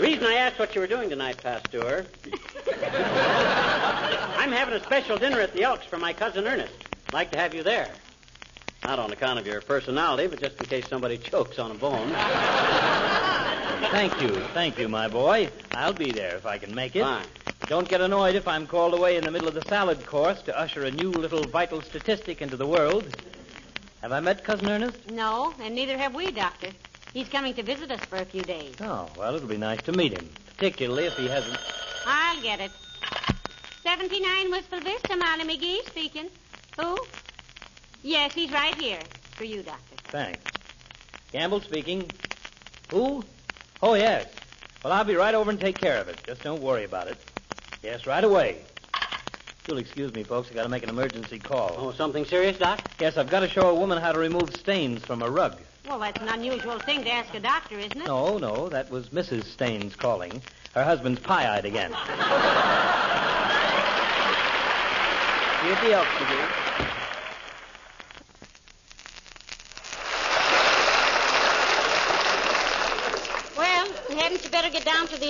Reason 0.00 0.24
I 0.24 0.34
asked 0.34 0.58
what 0.58 0.74
you 0.74 0.80
were 0.80 0.86
doing 0.86 1.10
tonight, 1.10 1.38
Pasteur. 1.42 2.04
I'm 4.36 4.52
having 4.52 4.74
a 4.74 4.82
special 4.82 5.16
dinner 5.16 5.40
at 5.40 5.52
the 5.52 5.62
Elks 5.62 5.86
for 5.86 5.98
my 5.98 6.12
cousin 6.12 6.46
Ernest. 6.46 6.74
Like 7.12 7.30
to 7.30 7.38
have 7.38 7.54
you 7.54 7.62
there. 7.62 7.88
Not 8.82 8.98
on 8.98 9.12
account 9.12 9.38
of 9.38 9.46
your 9.46 9.60
personality, 9.60 10.26
but 10.26 10.40
just 10.40 10.58
in 10.60 10.66
case 10.66 10.88
somebody 10.88 11.16
chokes 11.16 11.58
on 11.58 11.70
a 11.70 11.74
bone. 11.74 12.10
Thank 13.90 14.20
you, 14.20 14.30
thank 14.54 14.78
you, 14.78 14.88
my 14.88 15.08
boy. 15.08 15.50
I'll 15.72 15.92
be 15.92 16.10
there 16.12 16.36
if 16.36 16.46
I 16.46 16.58
can 16.58 16.74
make 16.74 16.96
it. 16.96 17.02
Fine. 17.02 17.26
Don't 17.68 17.88
get 17.88 18.00
annoyed 18.00 18.34
if 18.34 18.46
I'm 18.46 18.66
called 18.66 18.94
away 18.94 19.16
in 19.16 19.24
the 19.24 19.30
middle 19.30 19.48
of 19.48 19.54
the 19.54 19.62
salad 19.62 20.04
course 20.04 20.42
to 20.42 20.58
usher 20.58 20.84
a 20.84 20.90
new 20.90 21.10
little 21.10 21.44
vital 21.44 21.80
statistic 21.80 22.42
into 22.42 22.56
the 22.56 22.66
world. 22.66 23.06
Have 24.02 24.12
I 24.12 24.20
met 24.20 24.44
Cousin 24.44 24.68
Ernest? 24.68 25.10
No, 25.10 25.54
and 25.60 25.74
neither 25.74 25.96
have 25.96 26.14
we, 26.14 26.30
Doctor. 26.30 26.68
He's 27.12 27.28
coming 27.28 27.54
to 27.54 27.62
visit 27.62 27.90
us 27.90 28.00
for 28.00 28.16
a 28.16 28.24
few 28.24 28.42
days. 28.42 28.74
Oh, 28.80 29.08
well, 29.16 29.34
it'll 29.34 29.48
be 29.48 29.56
nice 29.56 29.80
to 29.82 29.92
meet 29.92 30.12
him, 30.12 30.28
particularly 30.46 31.06
if 31.06 31.14
he 31.14 31.28
hasn't. 31.28 31.58
I'll 32.06 32.42
get 32.42 32.60
it. 32.60 32.70
79 33.82 34.50
Wistful 34.50 34.80
Vista, 34.80 35.16
Molly 35.16 35.44
McGee 35.44 35.86
speaking. 35.86 36.28
Who? 36.78 36.98
Yes, 38.02 38.34
he's 38.34 38.50
right 38.50 38.74
here. 38.74 39.00
For 39.36 39.44
you, 39.44 39.62
Doctor. 39.62 39.96
Thanks. 40.04 40.40
Gamble 41.32 41.60
speaking. 41.60 42.10
Who? 42.90 43.24
Oh, 43.84 43.92
yes. 43.92 44.26
Well, 44.82 44.94
I'll 44.94 45.04
be 45.04 45.14
right 45.14 45.34
over 45.34 45.50
and 45.50 45.60
take 45.60 45.76
care 45.76 46.00
of 46.00 46.08
it. 46.08 46.16
Just 46.26 46.42
don't 46.42 46.62
worry 46.62 46.84
about 46.84 47.06
it. 47.06 47.18
Yes, 47.82 48.06
right 48.06 48.24
away. 48.24 48.56
You'll 49.68 49.76
excuse 49.76 50.10
me, 50.14 50.22
folks. 50.22 50.48
I've 50.48 50.54
got 50.54 50.62
to 50.62 50.70
make 50.70 50.84
an 50.84 50.88
emergency 50.88 51.38
call. 51.38 51.74
Oh, 51.76 51.92
something 51.92 52.24
serious, 52.24 52.56
Doc? 52.56 52.80
Yes, 52.98 53.18
I've 53.18 53.28
got 53.28 53.40
to 53.40 53.48
show 53.48 53.68
a 53.68 53.74
woman 53.74 54.00
how 54.00 54.12
to 54.12 54.18
remove 54.18 54.54
stains 54.54 55.04
from 55.04 55.20
a 55.20 55.28
rug. 55.28 55.58
Well, 55.86 55.98
that's 55.98 56.18
an 56.22 56.28
unusual 56.28 56.78
thing 56.78 57.04
to 57.04 57.12
ask 57.12 57.34
a 57.34 57.40
doctor, 57.40 57.78
isn't 57.78 58.00
it? 58.00 58.06
No, 58.06 58.38
no, 58.38 58.70
that 58.70 58.90
was 58.90 59.10
Mrs. 59.10 59.44
Staines 59.44 59.94
calling. 59.96 60.40
Her 60.74 60.82
husband's 60.82 61.20
pie-eyed 61.20 61.66
again. 61.66 61.90
See 65.60 65.66
you 65.68 65.74
at 65.74 65.82
the 65.82 65.92
Elks, 65.92 66.08
McGee. 66.08 66.64
Well, 73.56 73.86
hadn't 74.18 74.42
you 74.44 74.50
better 74.50 74.68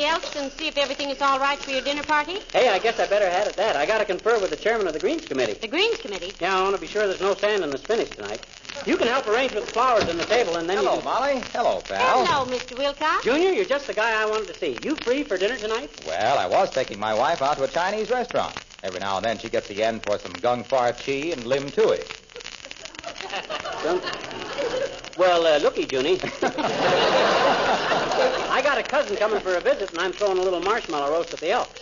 get 0.05 0.11
down 0.11 0.21
to 0.21 0.27
the 0.27 0.37
Elks 0.37 0.37
and 0.37 0.53
see 0.53 0.69
if 0.69 0.77
everything 0.77 1.11
is 1.11 1.21
all 1.21 1.39
right 1.39 1.59
for 1.59 1.71
your 1.71 1.83
dinner 1.83 2.03
party? 2.03 2.39
Hey, 2.53 2.69
I 2.69 2.79
guess 2.79 2.99
I 3.01 3.07
better 3.07 3.29
have 3.29 3.47
at 3.49 3.57
that. 3.57 3.77
I 3.77 3.87
got 3.87 3.99
to 3.99 4.05
confer 4.05 4.39
with 4.41 4.51
the 4.51 4.57
chairman 4.57 4.87
of 4.87 4.93
the 4.93 5.01
Greens 5.01 5.27
Committee. 5.27 5.55
The 5.55 5.69
Greens 5.69 5.99
Committee. 5.99 6.33
Yeah, 6.41 6.59
I 6.59 6.63
want 6.63 6.75
to 6.75 6.81
be 6.81 6.87
sure 6.87 7.07
there's 7.07 7.21
no 7.21 7.35
sand 7.35 7.65
in 7.65 7.71
the 7.71 7.79
spinach 7.79 8.11
tonight. 8.11 8.45
You 8.87 8.97
can 8.97 9.07
help 9.07 9.27
arrange 9.29 9.53
with 9.55 9.67
the 9.67 9.73
flowers 9.73 10.09
on 10.09 10.17
the 10.17 10.25
table, 10.25 10.57
and 10.57 10.69
then 10.69 10.79
Hello, 10.79 10.97
you 10.97 11.01
can... 11.01 11.05
Molly. 11.05 11.41
Hello, 11.53 11.81
pal. 11.81 12.27
Hello, 12.27 12.45
Mr. 12.45 12.77
Wilcox. 12.77 13.25
Junior, 13.25 13.51
you're 13.51 13.65
just 13.65 13.87
the 13.87 13.95
guy 13.95 14.21
I 14.21 14.27
wanted 14.27 14.49
to 14.49 14.55
see. 14.55 14.79
You 14.83 14.97
free 14.97 15.23
for 15.23 15.39
dinner 15.39 15.57
tonight? 15.57 15.91
Well, 16.07 16.39
I 16.39 16.47
was 16.47 16.71
taking 16.71 16.99
my 16.99 17.15
wife 17.15 17.41
out 17.41 17.57
to 17.57 17.63
a 17.63 17.69
Chinese 17.69 18.11
restaurant. 18.11 18.55
Every 18.83 19.01
now 19.01 19.17
and 19.17 19.25
then 19.25 19.39
she 19.39 19.49
gets 19.49 19.69
the 19.69 19.83
end 19.83 20.03
for 20.03 20.19
some 20.19 20.33
gung 20.33 20.67
far 20.67 20.93
chi 20.93 21.33
and 21.33 21.47
lim 21.47 21.71
tui. 21.71 22.01
Some- 23.83 24.44
Well, 25.17 25.47
uh, 25.47 25.59
looky, 25.59 25.85
Junie. 25.85 26.21
I 28.51 28.61
got 28.63 28.79
a 28.79 28.83
cousin 28.83 29.17
coming 29.17 29.41
for 29.41 29.55
a 29.55 29.61
visit, 29.61 29.91
and 29.91 30.01
I'm 30.01 30.13
throwing 30.13 30.39
a 30.39 30.43
little 30.43 30.61
marshmallow 30.61 31.11
roast 31.11 31.33
at 31.33 31.41
the 31.41 31.51
Elks. 31.51 31.81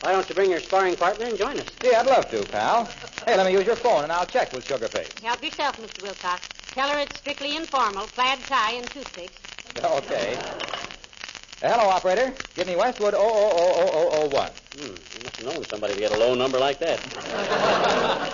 Why 0.00 0.12
don't 0.12 0.28
you 0.28 0.34
bring 0.34 0.50
your 0.50 0.60
sparring 0.60 0.94
partner 0.96 1.26
and 1.26 1.38
join 1.38 1.58
us? 1.58 1.66
Yeah, 1.82 2.00
I'd 2.00 2.06
love 2.06 2.30
to, 2.30 2.44
pal. 2.44 2.84
Hey, 3.24 3.36
let 3.36 3.46
me 3.46 3.52
use 3.52 3.66
your 3.66 3.76
phone 3.76 4.04
and 4.04 4.12
I'll 4.12 4.26
check 4.26 4.52
with 4.52 4.66
Sugarface. 4.68 5.18
Help 5.20 5.42
yourself, 5.42 5.78
Mr. 5.78 6.02
Wilcox. 6.02 6.42
Tell 6.74 6.90
her 6.90 6.98
it's 6.98 7.16
strictly 7.16 7.56
informal, 7.56 8.06
plaid 8.08 8.38
tie 8.46 8.72
and 8.72 8.86
toothpicks. 8.90 9.38
Okay. 9.82 10.36
Uh, 10.36 11.70
hello, 11.70 11.88
operator. 11.88 12.34
Give 12.54 12.66
me 12.66 12.76
Westwood 12.76 13.14
000001. 13.14 14.50
Hmm, 14.76 14.82
you 14.82 14.94
must 15.24 15.36
have 15.36 15.46
known 15.46 15.64
somebody 15.64 15.94
to 15.94 16.00
get 16.00 16.12
a 16.12 16.16
low 16.16 16.34
number 16.34 16.58
like 16.58 16.78
that. 16.80 17.00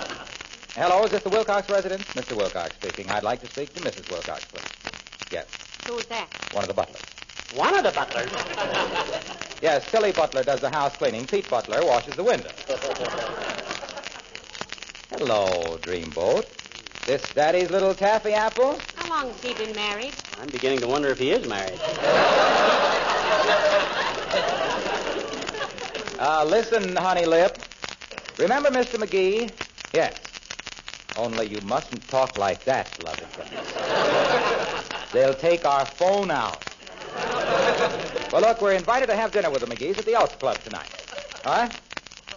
Hello, 0.75 1.03
is 1.05 1.11
this 1.11 1.21
the 1.23 1.29
Wilcox 1.29 1.69
residence? 1.69 2.03
Mr. 2.15 2.35
Wilcox 2.35 2.75
speaking. 2.75 3.09
I'd 3.11 3.23
like 3.23 3.41
to 3.41 3.47
speak 3.47 3.73
to 3.75 3.79
Mrs. 3.81 4.09
Wilcox, 4.09 4.43
please. 4.45 4.63
Yes, 5.29 5.45
Who's 5.87 6.05
that? 6.07 6.27
one 6.51 6.63
of 6.63 6.67
the 6.67 6.73
butlers. 6.73 7.01
One 7.55 7.75
of 7.75 7.83
the 7.83 7.91
butlers. 7.91 8.29
Yes, 9.61 9.89
Tilly 9.89 10.11
Butler 10.11 10.43
does 10.43 10.59
the 10.59 10.69
house 10.69 10.93
cleaning. 10.97 11.25
Pete 11.25 11.49
Butler 11.49 11.85
washes 11.85 12.17
the 12.17 12.23
window. 12.23 12.49
Hello, 15.09 15.77
Dreamboat. 15.81 16.45
This 17.05 17.31
Daddy's 17.33 17.71
little 17.71 17.93
taffy 17.95 18.33
apple? 18.33 18.77
How 18.97 19.07
long 19.09 19.31
has 19.31 19.41
he 19.41 19.53
been 19.53 19.73
married? 19.73 20.11
I'm 20.41 20.49
beginning 20.49 20.81
to 20.81 20.87
wonder 20.87 21.07
if 21.11 21.19
he 21.19 21.31
is 21.31 21.47
married. 21.47 21.79
Uh, 26.19 26.45
listen, 26.45 26.95
honey 26.95 27.25
lip. 27.25 27.57
Remember 28.37 28.69
Mr. 28.69 28.95
McGee? 28.95 29.51
Yes. 29.91 30.22
Only 31.15 31.47
you 31.47 31.61
mustn't 31.61 32.07
talk 32.09 32.35
like 32.37 32.65
that, 32.65 32.99
lovely 32.99 33.25
things. 33.37 33.67
They'll 35.13 35.35
take 35.35 35.65
our 35.65 35.85
phone 35.85 36.31
out. 36.31 36.63
well, 38.31 38.41
look, 38.41 38.61
we're 38.61 38.73
invited 38.73 39.07
to 39.07 39.15
have 39.15 39.31
dinner 39.31 39.51
with 39.51 39.61
the 39.61 39.67
McGees 39.67 39.99
at 39.99 40.05
the 40.05 40.15
Elks 40.15 40.35
Club 40.35 40.63
tonight. 40.63 40.89
Huh? 41.43 41.69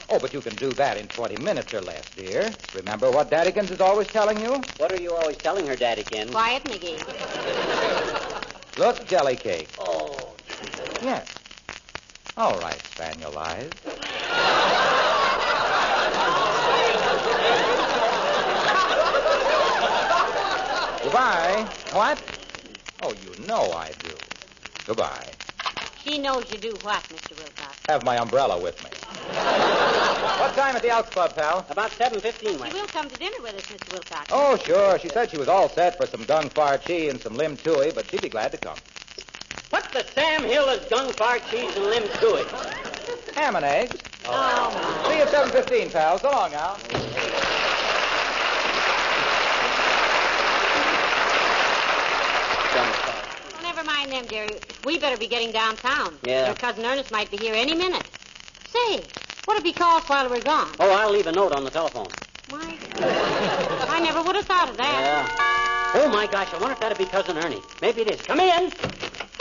Oh, 0.08 0.18
but 0.20 0.34
you 0.34 0.40
can 0.42 0.56
do 0.56 0.74
that 0.74 0.98
in 0.98 1.08
20 1.08 1.36
minutes 1.38 1.72
or 1.72 1.80
less, 1.80 2.04
dear. 2.14 2.54
Remember 2.74 3.10
what 3.10 3.30
Daddykins 3.30 3.70
is 3.70 3.80
always 3.80 4.08
telling 4.08 4.40
you? 4.40 4.64
What 4.76 4.92
are 4.92 4.96
you 4.96 5.14
always 5.14 5.38
telling 5.38 5.66
her, 5.66 5.76
Daddykins? 5.76 6.32
Quiet, 6.32 6.62
McGee. 6.64 7.00
Look, 8.76 9.08
jelly 9.08 9.36
cake. 9.36 9.70
Oh, 9.78 10.34
Yes. 11.02 11.26
All 12.36 12.58
right, 12.58 12.82
Spaniel 12.94 13.36
Eyes. 13.38 13.72
Goodbye. 21.06 21.68
What? 21.92 22.18
Oh, 23.00 23.12
you 23.12 23.46
know 23.46 23.70
I 23.70 23.92
do. 24.02 24.10
Goodbye. 24.88 25.24
She 26.02 26.18
knows 26.18 26.50
you 26.50 26.58
do 26.58 26.72
what, 26.82 27.00
Mr. 27.04 27.38
Wilcox? 27.38 27.76
Have 27.86 28.02
my 28.02 28.16
umbrella 28.18 28.58
with 28.60 28.74
me. 28.82 28.90
what 30.40 30.52
time 30.56 30.74
at 30.74 30.82
the 30.82 30.88
Elks 30.88 31.10
Club, 31.10 31.36
pal? 31.36 31.64
about 31.70 31.92
7.15, 31.92 32.40
She 32.40 32.56
Wayne. 32.56 32.72
will 32.72 32.88
come 32.88 33.08
to 33.08 33.16
dinner 33.18 33.40
with 33.40 33.54
us, 33.54 33.62
Mr. 33.62 33.92
Wilcox. 33.92 34.26
Oh, 34.32 34.56
sure. 34.56 34.98
She 34.98 35.08
said 35.08 35.30
she 35.30 35.36
was 35.36 35.46
all 35.46 35.68
set 35.68 35.96
for 35.96 36.08
some 36.08 36.24
gung 36.24 36.50
far 36.50 36.76
chi 36.76 36.92
and 37.08 37.20
some 37.20 37.36
lim 37.36 37.56
tui, 37.56 37.92
but 37.92 38.04
she'd 38.10 38.22
be 38.22 38.28
glad 38.28 38.50
to 38.50 38.58
come. 38.58 38.76
What 39.70 39.84
the 39.92 40.04
Sam 40.12 40.42
Hill 40.42 40.68
is 40.70 40.80
gung 40.90 41.12
far 41.14 41.38
cheese 41.38 41.72
and 41.76 41.84
lim 41.84 42.02
to 42.02 42.34
it? 42.34 42.48
Ham 43.36 43.54
and 43.54 43.64
eggs. 43.64 44.02
Oh, 44.24 45.04
See 45.08 45.18
you 45.18 45.22
at 45.22 45.28
7.15, 45.28 45.92
pal. 45.92 46.18
So 46.18 46.32
long, 46.32 46.52
Al. 46.52 46.78
Gung 52.74 52.92
far. 53.06 53.14
well, 53.52 53.62
never 53.62 53.84
mind 54.06 54.28
them, 54.28 54.28
dear. 54.28 54.58
We 54.84 54.98
better 54.98 55.16
be 55.16 55.26
getting 55.26 55.52
downtown. 55.52 56.16
Yeah. 56.22 56.46
Your 56.46 56.54
cousin 56.54 56.84
Ernest 56.84 57.10
might 57.10 57.30
be 57.30 57.36
here 57.36 57.54
any 57.54 57.74
minute. 57.74 58.04
Say, 58.68 59.02
what'll 59.44 59.62
be 59.62 59.72
called 59.72 60.02
while 60.04 60.28
we're 60.28 60.40
gone? 60.40 60.70
Oh, 60.80 60.90
I'll 60.90 61.10
leave 61.10 61.26
a 61.26 61.32
note 61.32 61.52
on 61.52 61.64
the 61.64 61.70
telephone. 61.70 62.08
My, 62.50 62.76
I 63.88 64.00
never 64.00 64.22
would 64.22 64.36
have 64.36 64.44
thought 64.46 64.70
of 64.70 64.76
that. 64.76 65.00
Yeah. 65.00 66.02
Oh, 66.02 66.08
my 66.08 66.26
gosh, 66.26 66.52
I 66.52 66.58
wonder 66.58 66.72
if 66.72 66.80
that'd 66.80 66.98
be 66.98 67.06
Cousin 67.06 67.36
Ernie. 67.38 67.60
Maybe 67.80 68.02
it 68.02 68.10
is. 68.10 68.22
Come 68.22 68.40
in. 68.40 68.72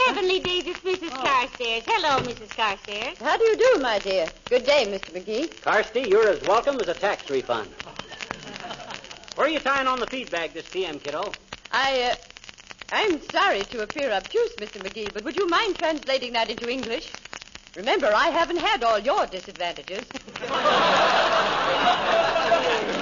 Heavenly 0.06 0.40
days, 0.40 0.64
it's 0.66 0.80
Mrs. 0.80 1.10
Carstairs. 1.10 1.82
Hello, 1.86 2.18
Mrs. 2.24 2.48
Carstairs. 2.50 3.18
How 3.18 3.36
do 3.36 3.44
you 3.44 3.56
do, 3.56 3.80
my 3.80 3.98
dear? 3.98 4.26
Good 4.48 4.64
day, 4.64 4.86
Mr. 4.86 5.10
McGee. 5.12 5.48
Carsty, 5.60 6.08
you're 6.08 6.28
as 6.28 6.42
welcome 6.42 6.80
as 6.80 6.88
a 6.88 6.94
tax 6.94 7.28
refund. 7.30 7.68
Where 9.34 9.46
are 9.46 9.50
you 9.50 9.58
tying 9.58 9.86
on 9.86 10.00
the 10.00 10.06
feed 10.06 10.30
bag 10.30 10.54
this 10.54 10.68
PM, 10.68 10.98
kiddo? 10.98 11.32
I, 11.72 12.12
uh, 12.12 12.14
I'm 12.90 13.20
sorry 13.20 13.64
to 13.66 13.82
appear 13.82 14.10
obtuse, 14.12 14.52
Mr. 14.56 14.80
McGee, 14.80 15.12
but 15.12 15.24
would 15.24 15.36
you 15.36 15.48
mind 15.48 15.76
translating 15.76 16.34
that 16.34 16.50
into 16.50 16.68
English? 16.68 17.10
Remember, 17.74 18.06
I 18.06 18.28
haven't 18.28 18.58
had 18.58 18.82
all 18.82 18.98
your 18.98 19.26
disadvantages. 19.26 20.06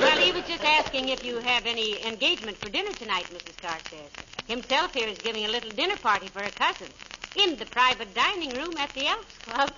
Well, 0.00 0.18
he 0.18 0.32
was 0.32 0.42
just 0.46 0.64
asking 0.64 1.08
if 1.08 1.24
you 1.24 1.38
have 1.38 1.66
any 1.66 2.04
engagement 2.06 2.56
for 2.58 2.68
dinner 2.68 2.92
tonight, 2.92 3.26
Mrs. 3.32 3.58
Carstairs. 3.62 4.10
Himself 4.48 4.92
here 4.92 5.08
is 5.08 5.18
giving 5.18 5.44
a 5.44 5.48
little 5.48 5.70
dinner 5.70 5.96
party 5.96 6.28
for 6.28 6.42
a 6.42 6.50
cousin 6.50 6.88
in 7.34 7.58
the 7.58 7.66
private 7.66 8.14
dining 8.14 8.52
room 8.54 8.76
at 8.76 8.92
the 8.94 9.06
Elks 9.06 9.38
Club. 9.44 9.70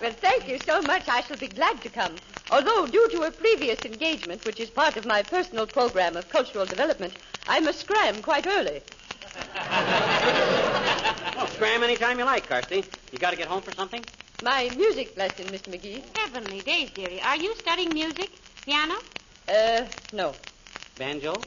well, 0.00 0.14
thank 0.20 0.48
you 0.48 0.58
so 0.58 0.82
much. 0.82 1.08
I 1.08 1.20
shall 1.22 1.36
be 1.36 1.48
glad 1.48 1.82
to 1.82 1.88
come. 1.88 2.20
Although, 2.50 2.86
due 2.88 3.08
to 3.10 3.22
a 3.22 3.30
previous 3.30 3.84
engagement, 3.84 4.44
which 4.44 4.58
is 4.58 4.70
part 4.70 4.96
of 4.96 5.06
my 5.06 5.22
personal 5.22 5.66
program 5.66 6.16
of 6.16 6.28
cultural 6.30 6.66
development, 6.66 7.12
I 7.46 7.60
must 7.60 7.80
scram 7.80 8.22
quite 8.22 8.46
early. 8.46 8.82
Oh, 11.42 11.46
scram 11.54 11.82
anytime 11.82 12.18
you 12.18 12.26
like, 12.26 12.46
Carsty. 12.46 12.84
You 13.12 13.18
got 13.18 13.30
to 13.30 13.36
get 13.36 13.48
home 13.48 13.62
for 13.62 13.72
something? 13.72 14.04
My 14.42 14.68
music 14.76 15.16
lesson, 15.16 15.46
Mr. 15.46 15.68
McGee. 15.68 16.02
Heavenly 16.14 16.60
days, 16.60 16.90
dearie. 16.94 17.18
Are 17.22 17.36
you 17.36 17.54
studying 17.56 17.94
music? 17.94 18.28
Piano? 18.66 18.96
Uh, 19.48 19.84
no, 20.12 20.34
Banjo? 20.98 21.42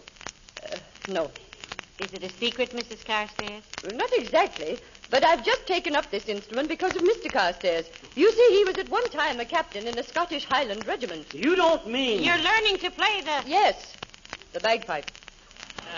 no. 1.08 1.30
Is 2.00 2.12
it 2.16 2.24
a 2.24 2.30
secret, 2.30 2.72
Mrs. 2.74 3.06
Carstairs? 3.06 3.62
Not 3.84 4.10
exactly, 4.14 4.80
but 5.14 5.24
I've 5.24 5.46
just 5.46 5.68
taken 5.68 5.96
up 5.96 6.10
this 6.10 6.28
instrument 6.28 6.70
because 6.70 6.96
of 6.96 7.04
Mr. 7.04 7.32
Carstairs. 7.32 7.86
You 8.16 8.32
see, 8.32 8.58
he 8.58 8.64
was 8.64 8.80
at 8.80 8.90
one 8.90 9.08
time 9.12 9.40
a 9.40 9.46
captain 9.46 9.86
in 9.86 10.00
a 10.00 10.02
Scottish 10.02 10.44
Highland 10.44 10.88
regiment. 10.88 11.32
You 11.36 11.56
don't 11.56 11.86
mean. 11.86 12.24
You're 12.24 12.36
learning 12.40 12.80
to 12.80 12.90
play 12.90 13.22
the. 13.22 13.44
Yes, 13.46 13.96
the 14.54 14.60
bagpipe. 14.60 15.06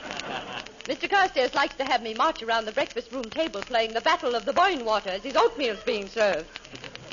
Mr. 0.88 1.10
Carstairs 1.10 1.54
likes 1.54 1.76
to 1.76 1.86
have 1.86 2.04
me 2.04 2.14
march 2.14 2.44
around 2.44 2.66
the 2.66 2.74
breakfast 2.74 3.10
room 3.14 3.30
table 3.30 3.62
playing 3.62 3.94
the 3.94 4.02
Battle 4.02 4.36
of 4.36 4.44
the 4.44 4.52
Boyne 4.52 4.84
Water 4.84 5.12
as 5.12 5.24
his 5.24 5.38
oatmeal's 5.38 5.82
being 5.86 6.10
served. 6.10 6.50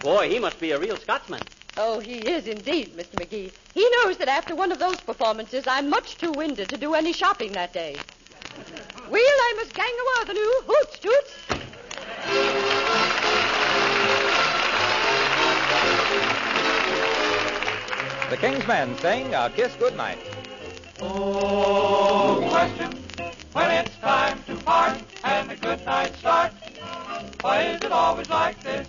Boy, 0.00 0.28
he 0.28 0.40
must 0.40 0.58
be 0.58 0.72
a 0.72 0.80
real 0.80 0.98
Scotsman. 0.98 1.44
Oh, 1.76 2.00
he 2.00 2.26
is 2.26 2.48
indeed, 2.48 2.96
Mr. 2.96 3.14
McGee. 3.14 3.52
He 3.74 3.90
knows 3.90 4.16
that 4.16 4.26
after 4.26 4.56
one 4.56 4.72
of 4.72 4.80
those 4.80 5.00
performances, 5.00 5.68
I'm 5.68 5.88
much 5.88 6.18
too 6.18 6.32
winded 6.32 6.68
to 6.70 6.76
do 6.76 6.94
any 6.94 7.12
shopping 7.12 7.52
that 7.52 7.72
day. 7.72 7.94
Wheel, 9.08 9.22
I 9.22 9.54
must 9.56 9.72
gang 9.72 9.86
awa 9.86 10.26
the 10.26 10.34
new 10.34 10.62
hoots 10.66 10.98
toots. 10.98 11.61
The 18.32 18.38
King's 18.38 18.66
Men 18.66 18.96
sing 18.96 19.34
A 19.34 19.50
Kiss 19.50 19.74
Goodnight. 19.74 20.16
Oh, 21.02 22.42
question 22.48 22.90
when 23.52 23.70
it's 23.70 23.94
time 23.96 24.42
to 24.44 24.56
part 24.56 24.98
and 25.22 25.50
the 25.50 25.56
good 25.56 25.84
night 25.84 26.16
starts. 26.16 26.56
Why 27.42 27.60
is 27.64 27.82
it 27.82 27.92
always 27.92 28.30
like 28.30 28.58
this? 28.62 28.88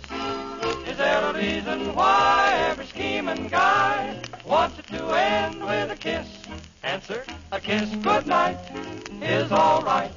Is 0.88 0.96
there 0.96 1.28
a 1.28 1.34
reason 1.34 1.94
why 1.94 2.54
every 2.70 2.86
scheming 2.86 3.48
guy 3.48 4.18
wants 4.46 4.78
it 4.78 4.86
to 4.86 5.14
end 5.14 5.62
with 5.62 5.90
a 5.90 5.96
kiss? 5.96 6.26
Answer, 6.82 7.22
a 7.52 7.60
kiss 7.60 7.90
goodnight 7.96 8.56
is 9.20 9.52
alright. 9.52 10.12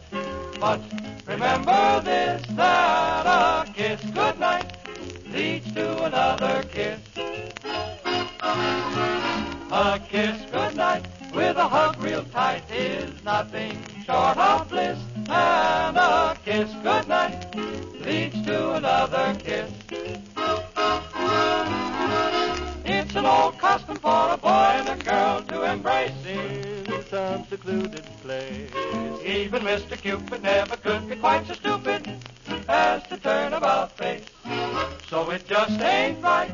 But 0.57 0.79
remember 1.27 1.99
this, 2.01 2.45
that 2.51 3.25
uh, 3.25 3.56
nothing 13.27 13.77
short 14.05 14.37
of 14.37 14.69
bliss. 14.69 14.97
And 15.27 15.97
a 15.97 16.37
kiss 16.45 16.71
goodnight 16.81 17.53
leads 18.05 18.41
to 18.45 18.75
another 18.75 19.35
kiss. 19.43 19.69
It's 22.85 23.15
an 23.15 23.25
old 23.25 23.57
custom 23.57 23.97
for 23.97 24.29
a 24.31 24.37
boy 24.37 24.71
and 24.79 24.87
a 24.87 25.03
girl 25.03 25.41
to 25.41 25.63
embrace 25.63 26.25
in 26.25 27.03
some 27.09 27.45
secluded 27.47 28.05
place. 28.21 28.71
Even 29.25 29.61
Mr. 29.63 30.01
Cupid 30.01 30.41
never 30.43 30.77
could 30.77 31.09
be 31.09 31.17
quite 31.17 31.45
so 31.47 31.53
stupid 31.53 32.09
as 32.69 33.03
to 33.09 33.17
turn 33.17 33.51
about 33.51 33.97
face. 33.97 34.23
So 35.09 35.29
it 35.31 35.45
just 35.47 35.81
ain't 35.81 36.23
right 36.23 36.46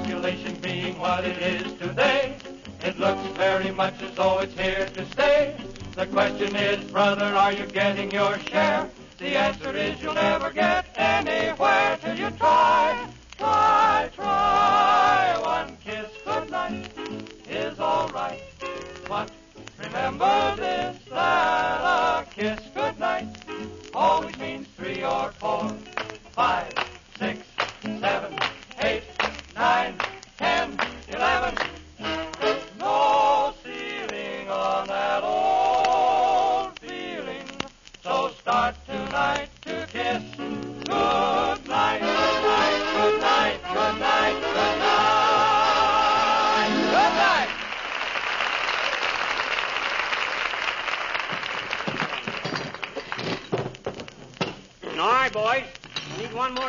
Now, 0.00 0.20
osculation 0.20 0.60
being 0.60 0.98
what 0.98 1.24
it 1.24 1.38
is 1.42 1.72
today, 1.74 2.36
it 2.82 2.98
looks 2.98 3.22
very 3.36 3.70
much 3.70 4.00
as 4.02 4.14
though 4.14 4.38
it's 4.38 4.58
here 4.58 4.88
to 4.94 5.06
stay. 5.06 5.56
The 5.94 6.06
question 6.06 6.56
is, 6.56 6.90
brother, 6.90 7.24
are 7.24 7.52
you 7.52 7.66
getting 7.66 8.10
your 8.10 8.38
share? 8.38 8.88
The 9.18 9.36
answer 9.36 9.76
is 9.76 10.00
you'll 10.00 10.14
never 10.14 10.50
get 10.50 10.86
anywhere 10.96 11.98
till 12.02 12.16
you 12.16 12.30
try. 12.30 13.08
Try, 13.36 14.10
try. 14.14 14.59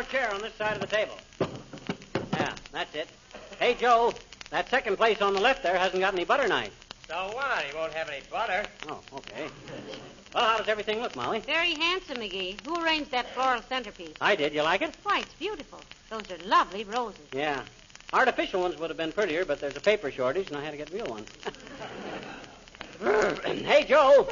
Need 0.01 0.07
one 0.07 0.21
more 0.21 0.29
chair 0.29 0.33
on 0.33 0.41
this 0.41 0.53
side 0.55 0.75
of 0.75 0.81
the 0.81 0.87
table. 0.87 1.17
Yeah, 2.33 2.55
that's 2.71 2.95
it. 2.95 3.07
Hey, 3.59 3.75
Joe, 3.75 4.13
that 4.49 4.69
second 4.69 4.97
place 4.97 5.21
on 5.21 5.33
the 5.33 5.39
left 5.39 5.61
there 5.63 5.77
hasn't 5.77 6.01
got 6.01 6.13
any 6.13 6.25
butter 6.25 6.47
knife. 6.47 6.73
So 7.07 7.29
what? 7.33 7.63
He 7.63 7.75
won't 7.75 7.93
have 7.93 8.09
any 8.09 8.21
butter. 8.31 8.63
Oh, 8.89 8.99
okay. 9.17 9.47
Well, 10.33 10.45
how 10.45 10.57
does 10.57 10.67
everything 10.69 11.01
look, 11.01 11.15
Molly? 11.15 11.39
Very 11.41 11.73
handsome, 11.73 12.17
McGee. 12.17 12.65
Who 12.65 12.83
arranged 12.83 13.11
that 13.11 13.29
floral 13.31 13.61
centerpiece? 13.67 14.15
I 14.21 14.35
did. 14.35 14.53
You 14.53 14.63
like 14.63 14.81
it? 14.81 14.95
Why, 15.03 15.19
it's 15.19 15.33
beautiful. 15.35 15.81
Those 16.09 16.31
are 16.31 16.37
lovely 16.47 16.83
roses. 16.85 17.27
Yeah. 17.33 17.61
Artificial 18.13 18.61
ones 18.61 18.79
would 18.79 18.89
have 18.89 18.97
been 18.97 19.11
prettier, 19.11 19.45
but 19.45 19.59
there's 19.59 19.75
a 19.75 19.81
paper 19.81 20.09
shortage, 20.09 20.47
and 20.47 20.57
I 20.57 20.63
had 20.63 20.71
to 20.71 20.77
get 20.77 20.91
real 20.91 21.05
ones. 21.05 21.27
hey, 23.45 23.85
Joe. 23.87 24.29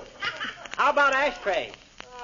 How 0.77 0.89
about 0.89 1.13
ashtrays? 1.13 1.73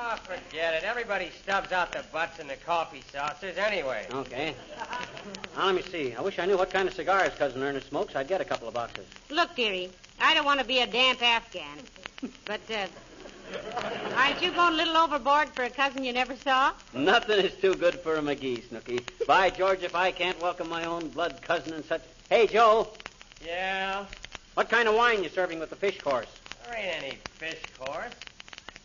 Oh, 0.08 0.16
forget 0.18 0.76
it. 0.76 0.84
Everybody 0.84 1.32
stubs 1.42 1.72
out 1.72 1.92
their 1.92 2.04
butts 2.14 2.38
in 2.40 2.48
the 2.48 2.56
coffee 2.58 3.02
saucers 3.12 3.58
anyway. 3.58 4.06
Okay. 4.14 4.54
Now, 5.58 5.66
let 5.66 5.74
me 5.76 5.82
see. 5.82 6.14
I 6.14 6.22
wish 6.22 6.38
I 6.38 6.46
knew 6.46 6.58
what 6.58 6.70
kind 6.70 6.88
of 6.88 6.94
cigars 6.94 7.34
Cousin 7.40 7.64
Ernest 7.64 7.90
smokes. 7.90 8.16
I'd 8.16 8.28
get 8.28 8.40
a 8.40 8.46
couple 8.46 8.68
of 8.68 8.76
boxes. 8.76 9.06
Look, 9.32 9.56
dearie, 9.56 9.90
I 10.22 10.36
don't 10.36 10.46
want 10.46 10.60
to 10.60 10.66
be 10.66 10.80
a 10.80 10.86
damp 10.86 11.24
Afghan, 11.24 11.80
but 12.46 12.62
uh, 12.70 12.86
aren't 14.16 14.44
you 14.44 14.52
going 14.52 14.74
a 14.74 14.78
little 14.78 14.96
overboard 14.96 15.50
for 15.50 15.64
a 15.64 15.72
cousin 15.72 16.04
you 16.04 16.14
never 16.14 16.36
saw? 16.36 16.74
Nothing 16.94 17.44
is 17.44 17.56
too 17.56 17.74
good 17.74 17.96
for 17.96 18.16
a 18.18 18.22
McGee, 18.22 18.68
Snooky. 18.70 19.02
By 19.26 19.50
George, 19.50 19.82
if 19.82 19.96
I 19.96 20.12
can't 20.12 20.40
welcome 20.40 20.70
my 20.70 20.86
own 20.86 21.08
blood 21.10 21.42
cousin 21.42 21.74
and 21.74 21.84
such. 21.84 22.02
Hey, 22.30 22.46
Joe, 22.46 22.90
Yeah? 23.44 24.06
what 24.54 24.70
kind 24.70 24.88
of 24.88 24.94
wine 24.94 25.24
you 25.24 25.30
serving 25.30 25.58
with 25.58 25.72
the 25.72 25.76
fish 25.76 26.00
course? 26.00 26.28
There 26.66 26.78
ain't 26.78 27.04
any 27.04 27.18
fish 27.40 27.60
course. 27.80 28.14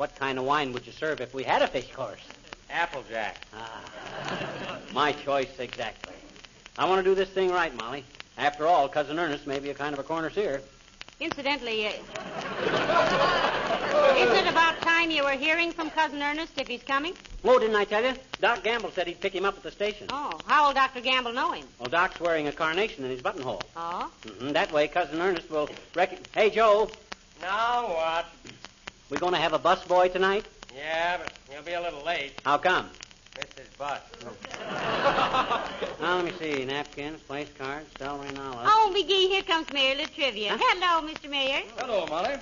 What 0.01 0.17
kind 0.17 0.39
of 0.39 0.47
wine 0.47 0.73
would 0.73 0.87
you 0.87 0.93
serve 0.93 1.21
if 1.21 1.35
we 1.35 1.43
had 1.43 1.61
a 1.61 1.67
fish 1.67 1.93
course? 1.93 2.23
Applejack. 2.71 3.37
Ah, 3.55 4.79
my 4.95 5.13
choice 5.13 5.51
exactly. 5.59 6.15
I 6.79 6.87
want 6.87 7.05
to 7.05 7.11
do 7.11 7.15
this 7.15 7.29
thing 7.29 7.51
right, 7.51 7.77
Molly. 7.77 8.05
After 8.39 8.67
all, 8.67 8.89
Cousin 8.89 9.19
Ernest 9.19 9.47
may 9.47 9.59
be 9.59 9.69
a 9.69 9.75
kind 9.75 9.93
of 9.93 9.99
a 9.99 10.03
corner-seer. 10.03 10.63
Incidentally, 11.21 11.89
uh, 11.89 11.91
isn't 14.17 14.37
it 14.37 14.47
about 14.51 14.81
time 14.81 15.11
you 15.11 15.23
were 15.23 15.33
hearing 15.33 15.71
from 15.71 15.91
Cousin 15.91 16.23
Ernest 16.23 16.59
if 16.59 16.67
he's 16.67 16.83
coming? 16.83 17.13
Oh, 17.45 17.59
didn't 17.59 17.77
I 17.77 17.85
tell 17.85 18.03
you? 18.03 18.15
Doc 18.41 18.65
Gamble 18.65 18.93
said 18.93 19.07
he'd 19.07 19.21
pick 19.21 19.35
him 19.35 19.45
up 19.45 19.59
at 19.59 19.63
the 19.63 19.71
station. 19.71 20.07
Oh, 20.09 20.41
how 20.47 20.67
will 20.67 20.73
Dr. 20.73 21.03
Gamble 21.03 21.35
know 21.35 21.53
him? 21.53 21.67
Well, 21.79 21.91
Doc's 21.91 22.19
wearing 22.21 22.49
a 22.49 22.53
carnation 22.53 23.05
in 23.05 23.11
his 23.11 23.21
buttonhole. 23.21 23.65
Oh? 23.77 24.11
hmm 24.27 24.53
That 24.53 24.73
way, 24.73 24.89
Cousin 24.89 25.21
Ernest 25.21 25.51
will 25.51 25.69
reckon. 25.95 26.21
Hey, 26.33 26.49
Joe, 26.49 26.91
Now 27.43 27.87
what? 27.89 28.25
We 29.11 29.17
going 29.17 29.33
to 29.35 29.41
have 29.41 29.53
a 29.53 29.59
bus 29.59 29.85
boy 29.85 30.09
tonight? 30.09 30.47
Yeah, 30.75 31.19
but 31.19 31.33
he'll 31.51 31.63
be 31.63 31.73
a 31.73 31.81
little 31.81 32.05
late. 32.05 32.33
How 32.45 32.59
come? 32.59 32.89
Missed 33.37 33.59
his 33.59 33.69
bus. 33.77 34.01
Now, 36.01 36.17
let 36.17 36.25
me 36.25 36.33
see. 36.39 36.65
Napkins, 36.65 37.21
place 37.23 37.49
cards, 37.59 37.87
celery, 37.99 38.31
now. 38.33 38.59
Oh, 38.65 38.93
McGee, 38.95 39.29
here 39.29 39.43
comes 39.43 39.71
Mayor 39.73 39.97
Latrivia. 39.97 40.57
Hello, 40.59 41.07
Mr. 41.07 41.29
Mayor. 41.29 41.63
Hello, 41.77 42.07
Molly. 42.07 42.37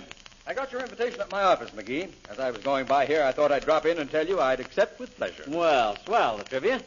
I 0.47 0.55
got 0.55 0.71
your 0.71 0.81
invitation 0.81 1.21
at 1.21 1.31
my 1.33 1.43
office, 1.43 1.71
McGee. 1.71 2.11
As 2.31 2.39
I 2.39 2.51
was 2.51 2.61
going 2.63 2.87
by 2.87 3.05
here, 3.07 3.25
I 3.25 3.33
thought 3.33 3.51
I'd 3.51 3.65
drop 3.65 3.85
in 3.87 3.99
and 3.99 4.11
tell 4.11 4.27
you 4.27 4.41
I'd 4.41 4.61
accept 4.61 5.01
with 5.01 5.17
pleasure. 5.17 5.45
Well, 5.49 5.97
swell, 6.05 6.39
Latrivia. 6.39 6.83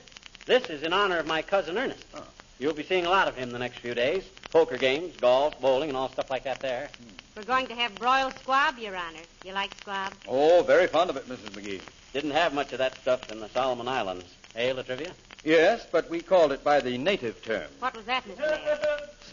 This 0.45 0.69
is 0.69 0.83
in 0.83 0.93
honor 0.93 1.17
of 1.17 1.27
my 1.27 1.41
cousin 1.41 1.77
Ernest. 1.77 2.05
Oh. 2.15 2.23
You'll 2.59 2.73
be 2.73 2.83
seeing 2.83 3.05
a 3.05 3.09
lot 3.09 3.27
of 3.27 3.35
him 3.35 3.51
the 3.51 3.59
next 3.59 3.79
few 3.79 3.93
days. 3.93 4.23
Poker 4.51 4.77
games, 4.77 5.15
golf, 5.17 5.59
bowling, 5.61 5.89
and 5.89 5.97
all 5.97 6.09
stuff 6.09 6.29
like 6.29 6.43
that 6.43 6.59
there. 6.61 6.89
We're 7.37 7.43
going 7.43 7.67
to 7.67 7.75
have 7.75 7.97
broiled 7.97 8.33
squab, 8.39 8.77
Your 8.77 8.95
Honor. 8.95 9.19
You 9.45 9.53
like 9.53 9.73
squab? 9.75 10.13
Oh, 10.27 10.61
very 10.63 10.87
fond 10.87 11.09
of 11.09 11.15
it, 11.17 11.27
Mrs. 11.29 11.51
McGee. 11.51 11.81
Didn't 12.13 12.31
have 12.31 12.53
much 12.53 12.73
of 12.73 12.79
that 12.79 12.95
stuff 12.97 13.31
in 13.31 13.39
the 13.39 13.47
Solomon 13.49 13.87
Islands. 13.87 14.25
Eh, 14.55 14.73
Latrivia? 14.73 15.11
Yes, 15.45 15.87
but 15.91 16.09
we 16.09 16.21
called 16.21 16.51
it 16.51 16.63
by 16.63 16.81
the 16.81 16.97
native 16.97 17.41
term, 17.43 17.67
What 17.79 17.95
was 17.95 18.05
that, 18.05 18.25
Mr. 18.27 18.39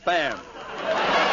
Mayor? 0.07 0.37
spam. 0.39 1.28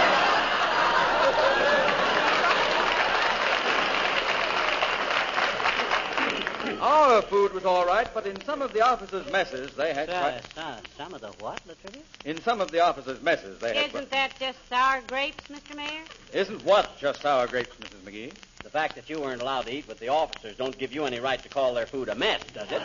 Our 6.82 7.22
food 7.22 7.54
was 7.54 7.66
all 7.66 7.86
right, 7.86 8.08
but 8.14 8.26
in 8.26 8.44
some 8.44 8.62
of 8.62 8.74
the 8.74 8.82
officers' 8.82 9.32
messes, 9.32 9.74
they 9.76 9.94
had 9.94 10.08
quite... 10.08 10.42
uh, 10.58 10.78
some 10.98 11.14
of 11.14 11.22
the 11.22 11.28
what, 11.40 11.60
Latrivia? 11.68 12.02
In 12.26 12.42
some 12.42 12.62
of 12.62 12.72
the 12.72 12.80
officers' 12.80 13.22
messes, 13.22 13.60
they 13.60 13.76
had... 13.76 13.90
Isn't 13.90 14.10
that 14.12 14.32
just 14.40 14.58
sour 14.70 15.02
grapes, 15.08 15.44
Mr. 15.50 15.76
Mayor? 15.76 16.02
Isn't 16.34 16.64
what 16.66 16.98
just 17.00 17.22
sour 17.22 17.48
grapes, 17.48 17.76
Mrs. 17.78 18.02
McGee? 18.04 18.34
The 18.64 18.70
fact 18.70 18.96
that 18.96 19.10
you 19.10 19.22
weren't 19.22 19.42
allowed 19.42 19.68
to 19.68 19.74
eat 19.74 19.88
with 19.88 20.00
the 20.00 20.08
officers 20.10 20.58
don't 20.58 20.78
give 20.78 20.92
you 20.92 21.06
any 21.06 21.20
right 21.20 21.42
to 21.44 21.50
call 21.50 21.76
their 21.76 21.86
food 21.86 22.10
a 22.10 22.16
mess, 22.16 22.42
does 22.54 22.72
it? 22.72 22.82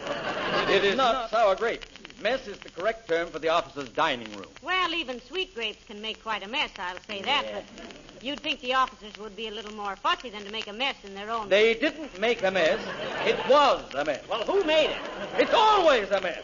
It 0.68 0.84
is 0.84 0.96
not 0.96 1.30
sour 1.30 1.54
grapes. 1.56 1.86
Mess 2.20 2.46
is 2.46 2.58
the 2.58 2.68
correct 2.68 3.08
term 3.08 3.28
for 3.28 3.38
the 3.38 3.48
officers' 3.48 3.88
dining 3.90 4.30
room. 4.36 4.48
Well, 4.62 4.92
even 4.94 5.20
sweet 5.22 5.54
grapes 5.54 5.82
can 5.86 6.02
make 6.02 6.22
quite 6.22 6.42
a 6.42 6.48
mess, 6.48 6.70
I'll 6.78 6.98
say 7.06 7.22
that, 7.22 7.44
Yeah. 7.46 7.60
but 7.76 8.22
you'd 8.22 8.40
think 8.40 8.60
the 8.60 8.74
officers 8.74 9.16
would 9.18 9.34
be 9.36 9.48
a 9.48 9.50
little 9.50 9.72
more 9.72 9.96
fussy 9.96 10.28
than 10.28 10.44
to 10.44 10.50
make 10.52 10.66
a 10.68 10.72
mess 10.72 10.96
in 11.02 11.14
their 11.14 11.30
own. 11.30 11.48
They 11.48 11.72
didn't 11.74 12.18
make 12.20 12.42
a 12.42 12.50
mess. 12.50 12.78
It 13.26 13.38
was 13.48 13.82
a 13.94 14.04
mess. 14.04 14.22
Well, 14.28 14.44
who 14.44 14.62
made 14.64 14.90
it? 14.90 14.98
It's 15.38 15.54
always 15.54 16.10
a 16.10 16.20
mess. 16.20 16.42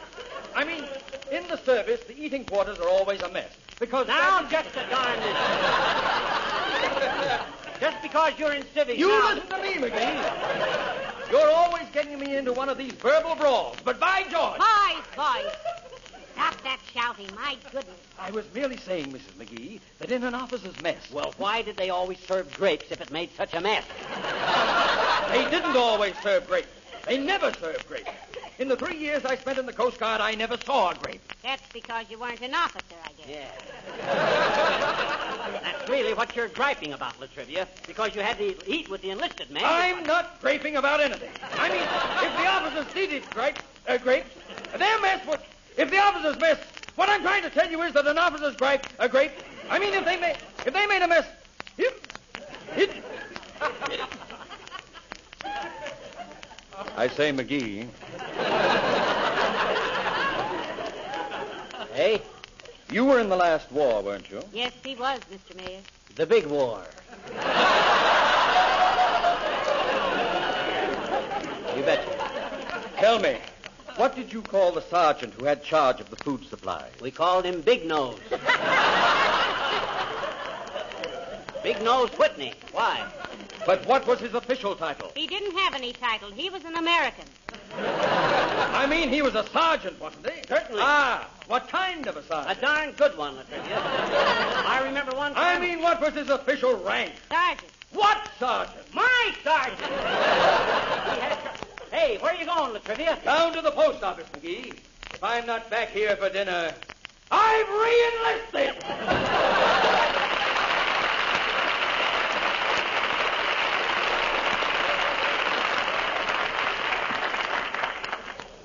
I 0.54 0.64
mean, 0.64 0.84
in 1.30 1.46
the 1.48 1.58
service, 1.58 2.00
the 2.04 2.18
eating 2.18 2.46
quarters 2.46 2.78
are 2.78 2.88
always 2.88 3.20
a 3.20 3.28
mess. 3.28 3.50
Because 3.78 4.06
Now, 4.06 4.40
that- 4.42 4.50
just 4.50 4.74
a 4.76 4.86
darn 4.88 5.20
Just 7.78 8.00
because 8.00 8.32
you're 8.38 8.54
in 8.54 8.64
civics 8.72 8.98
you 8.98 9.08
now... 9.08 9.34
listen 9.34 9.48
to 9.48 9.58
me, 9.60 9.74
McGee. 9.74 10.72
You're 12.06 12.18
getting 12.18 12.30
me 12.32 12.36
into 12.38 12.52
one 12.52 12.68
of 12.68 12.78
these 12.78 12.92
verbal 12.92 13.34
brawls. 13.34 13.76
But 13.84 13.98
by 13.98 14.22
George, 14.30 14.58
Boys, 14.58 15.04
boys, 15.16 15.52
stop 16.34 16.62
that 16.62 16.78
shouting. 16.92 17.28
My 17.34 17.56
goodness. 17.72 17.96
I 18.18 18.30
was 18.30 18.44
merely 18.54 18.76
saying, 18.76 19.12
Mrs. 19.12 19.32
McGee, 19.38 19.80
that 19.98 20.10
in 20.10 20.22
an 20.22 20.34
officer's 20.34 20.80
mess, 20.82 21.10
Well, 21.12 21.34
why 21.38 21.62
did 21.62 21.76
they 21.76 21.90
always 21.90 22.18
serve 22.20 22.52
grapes 22.56 22.86
if 22.90 23.00
it 23.00 23.10
made 23.10 23.30
such 23.36 23.54
a 23.54 23.60
mess? 23.60 23.84
they 25.30 25.50
didn't 25.50 25.76
always 25.76 26.14
serve 26.22 26.46
grapes. 26.46 26.68
They 27.06 27.18
never 27.18 27.52
served 27.54 27.86
grapes. 27.88 28.10
In 28.58 28.68
the 28.68 28.76
three 28.76 28.96
years 28.96 29.24
I 29.24 29.36
spent 29.36 29.58
in 29.58 29.66
the 29.66 29.72
Coast 29.72 29.98
Guard, 29.98 30.20
I 30.20 30.34
never 30.34 30.56
saw 30.58 30.90
a 30.90 30.94
grape. 30.94 31.20
That's 31.42 31.62
because 31.72 32.06
you 32.08 32.18
weren't 32.18 32.40
an 32.40 32.54
officer, 32.54 32.96
I 33.04 33.10
guess. 33.26 33.50
Yeah. 33.98 35.12
That's 35.86 36.00
really 36.02 36.14
what 36.14 36.34
you're 36.34 36.48
griping 36.48 36.94
about, 36.94 37.14
Latrivia, 37.20 37.68
because 37.86 38.12
you 38.12 38.20
had 38.20 38.38
to 38.38 38.56
eat 38.66 38.90
with 38.90 39.02
the 39.02 39.10
enlisted 39.10 39.52
men. 39.52 39.62
I'm 39.64 40.04
not 40.04 40.40
griping 40.40 40.74
about 40.74 40.98
anything. 40.98 41.30
I 41.52 41.68
mean, 41.68 41.82
if 42.26 42.36
the 42.36 42.46
officers 42.48 42.92
needed 42.92 43.22
grape, 43.32 43.54
uh, 43.86 43.96
grapes, 43.96 44.26
their 44.76 45.00
mess 45.00 45.24
would. 45.28 45.38
If 45.76 45.92
the 45.92 45.98
officers 45.98 46.40
mess, 46.40 46.58
what 46.96 47.08
I'm 47.08 47.22
trying 47.22 47.44
to 47.44 47.50
tell 47.50 47.70
you 47.70 47.82
is 47.82 47.92
that 47.92 48.04
an 48.04 48.18
officer's 48.18 48.56
gripe, 48.56 48.82
a 48.98 49.08
grape. 49.08 49.30
I 49.70 49.78
mean, 49.78 49.94
if 49.94 50.04
they 50.04 50.18
made, 50.18 50.36
if 50.66 50.74
they 50.74 50.86
made 50.88 51.02
a 51.02 51.06
mess, 51.06 51.26
it, 51.78 52.02
it. 52.76 52.90
I 56.96 57.06
say, 57.06 57.30
McGee. 57.30 57.86
Hey, 61.94 62.22
You 62.90 63.04
were 63.04 63.20
in 63.20 63.28
the 63.28 63.36
last 63.36 63.70
war, 63.72 64.02
weren't 64.02 64.30
you? 64.30 64.42
Yes, 64.52 64.72
he 64.84 64.94
was, 64.94 65.18
Mr. 65.32 65.56
Mayor. 65.56 65.80
the 66.14 66.26
big 66.26 66.46
war. 66.46 66.80
You 71.76 71.82
betcha. 71.82 72.30
Tell 72.96 73.18
me, 73.18 73.36
what 73.96 74.14
did 74.14 74.32
you 74.32 74.40
call 74.42 74.72
the 74.72 74.80
sergeant 74.82 75.34
who 75.34 75.44
had 75.44 75.62
charge 75.62 76.00
of 76.00 76.08
the 76.10 76.16
food 76.16 76.44
supply? 76.46 76.88
We 77.02 77.10
called 77.10 77.44
him 77.44 77.60
Big 77.60 77.84
Nose. 77.86 78.18
Big 81.62 81.82
Nose 81.82 82.10
Whitney. 82.18 82.54
Why? 82.72 83.04
But 83.66 83.84
what 83.86 84.06
was 84.06 84.20
his 84.20 84.32
official 84.34 84.76
title? 84.76 85.10
He 85.14 85.26
didn't 85.26 85.56
have 85.58 85.74
any 85.74 85.92
title. 85.92 86.30
He 86.30 86.48
was 86.48 86.64
an 86.64 86.76
American. 86.76 87.24
I 87.76 88.86
mean, 88.88 89.08
he 89.08 89.20
was 89.22 89.34
a 89.34 89.44
sergeant, 89.48 90.00
wasn't 90.00 90.30
he? 90.30 90.42
Certainly. 90.46 90.80
Ah, 90.84 91.28
what 91.46 91.68
kind 91.68 92.06
of 92.06 92.16
a 92.16 92.22
sergeant? 92.22 92.58
A 92.58 92.60
darn 92.60 92.92
good 92.92 93.16
one, 93.16 93.34
Latrivia. 93.34 93.76
I 93.76 94.82
remember 94.84 95.14
one 95.16 95.32
I 95.36 95.58
mean, 95.58 95.80
what 95.80 96.00
was 96.00 96.14
his 96.14 96.28
official 96.28 96.76
rank? 96.78 97.12
Sergeant. 97.30 97.70
What 97.92 98.28
sergeant? 98.38 98.94
my 98.94 99.34
sergeant. 99.44 99.78
He 99.80 101.20
had 101.20 101.38
hey, 101.92 102.18
where 102.18 102.34
are 102.34 102.36
you 102.36 102.46
going, 102.46 102.74
Latrivia? 102.74 103.22
Down 103.22 103.52
to 103.52 103.60
the 103.60 103.70
post 103.70 104.02
office, 104.02 104.26
McGee. 104.34 104.74
If 105.12 105.22
I'm 105.22 105.46
not 105.46 105.70
back 105.70 105.90
here 105.90 106.16
for 106.16 106.28
dinner, 106.28 106.72
I've 107.30 107.68
re-enlisted. 107.68 109.15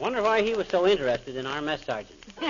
Wonder 0.01 0.23
why 0.23 0.41
he 0.41 0.55
was 0.55 0.67
so 0.67 0.87
interested 0.87 1.35
in 1.35 1.45
our 1.45 1.61
mess 1.61 1.85
sergeant. 1.85 2.19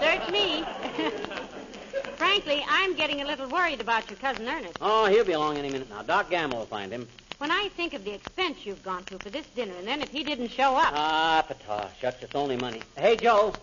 Search 0.00 0.28
me. 0.32 0.64
Frankly, 2.16 2.64
I'm 2.68 2.96
getting 2.96 3.22
a 3.22 3.24
little 3.24 3.48
worried 3.48 3.80
about 3.80 4.10
your 4.10 4.18
cousin 4.18 4.48
Ernest. 4.48 4.78
Oh, 4.80 5.06
he'll 5.06 5.24
be 5.24 5.34
along 5.34 5.56
any 5.56 5.70
minute 5.70 5.88
now. 5.88 6.02
Doc 6.02 6.28
Gamble 6.28 6.58
will 6.58 6.66
find 6.66 6.90
him. 6.90 7.06
When 7.38 7.52
I 7.52 7.68
think 7.76 7.94
of 7.94 8.04
the 8.04 8.14
expense 8.14 8.66
you've 8.66 8.82
gone 8.82 9.04
to 9.04 9.20
for 9.20 9.30
this 9.30 9.46
dinner, 9.54 9.74
and 9.78 9.86
then 9.86 10.02
if 10.02 10.10
he 10.10 10.24
didn't 10.24 10.48
show 10.48 10.74
up. 10.74 10.92
Ah, 10.96 11.44
pata. 11.46 11.90
Shucks, 12.00 12.24
it's 12.24 12.34
only 12.34 12.56
money. 12.56 12.82
Hey, 12.96 13.14
Joe. 13.14 13.54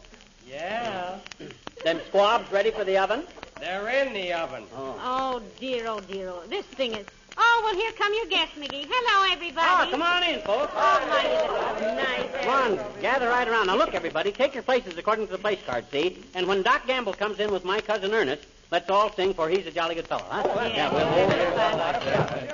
Yeah. 0.50 1.20
Them 1.84 2.00
squabs 2.08 2.50
ready 2.50 2.72
for 2.72 2.86
the 2.86 2.98
oven? 2.98 3.24
They're 3.60 3.90
in 3.90 4.14
the 4.14 4.34
oven. 4.34 4.64
Oh. 4.76 4.96
oh, 5.04 5.42
dear, 5.60 5.86
oh, 5.88 6.00
dear, 6.00 6.30
oh. 6.30 6.44
This 6.48 6.66
thing 6.66 6.94
is. 6.94 7.06
Oh, 7.38 7.62
well, 7.64 7.76
here 7.76 7.92
come 7.94 8.14
your 8.14 8.26
guests, 8.28 8.56
McGee. 8.58 8.86
Hello, 8.90 9.34
everybody. 9.34 9.68
Oh, 9.70 9.88
come 9.92 10.02
on 10.02 10.24
in, 10.24 10.40
folks. 10.42 10.72
Oh, 10.76 11.06
my, 11.08 11.24
you 11.24 11.38
look 11.52 11.80
nice. 11.96 12.46
Come 12.46 12.80
on, 12.80 13.02
gather 13.02 13.28
right 13.28 13.48
around. 13.48 13.68
Now, 13.68 13.76
look, 13.76 13.94
everybody, 13.94 14.32
take 14.32 14.54
your 14.54 14.64
places 14.64 14.98
according 14.98 15.28
to 15.28 15.32
the 15.32 15.38
place 15.38 15.60
card, 15.66 15.86
see? 15.92 16.24
And 16.36 16.48
when 16.48 16.64
Doc 16.64 16.88
Gamble 16.88 17.14
comes 17.14 17.40
in 17.40 17.52
with 17.52 17.64
my 17.66 17.82
cousin 17.82 18.14
Ernest, 18.14 18.46
let's 18.72 18.90
all 18.90 19.12
sing 19.14 19.34
for 19.34 19.50
he's 19.50 19.66
a 19.68 19.72
jolly 19.72 19.96
good 19.96 20.08
fellow, 20.08 20.26
huh? 20.30 20.44
Yeah, 20.74 20.94
we'll 20.94 21.06
hold. 21.06 21.32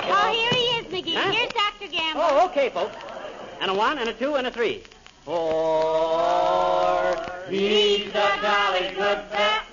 Oh, 0.07 0.31
here 0.31 0.51
he 0.51 0.65
is, 0.77 0.85
McGee. 0.87 1.15
Huh? 1.15 1.31
Here's 1.31 1.53
Dr. 1.53 1.87
Gamble. 1.91 2.21
Oh, 2.23 2.45
okay, 2.47 2.69
folks. 2.69 2.95
And 3.61 3.71
a 3.71 3.73
one, 3.73 3.97
and 3.97 4.09
a 4.09 4.13
two, 4.13 4.35
and 4.35 4.47
a 4.47 4.51
three. 4.51 4.83
Four. 5.23 7.15
he's 7.49 8.07
a 8.09 8.39
jolly 8.41 8.93
good 8.95 9.21
fellow. 9.29 9.64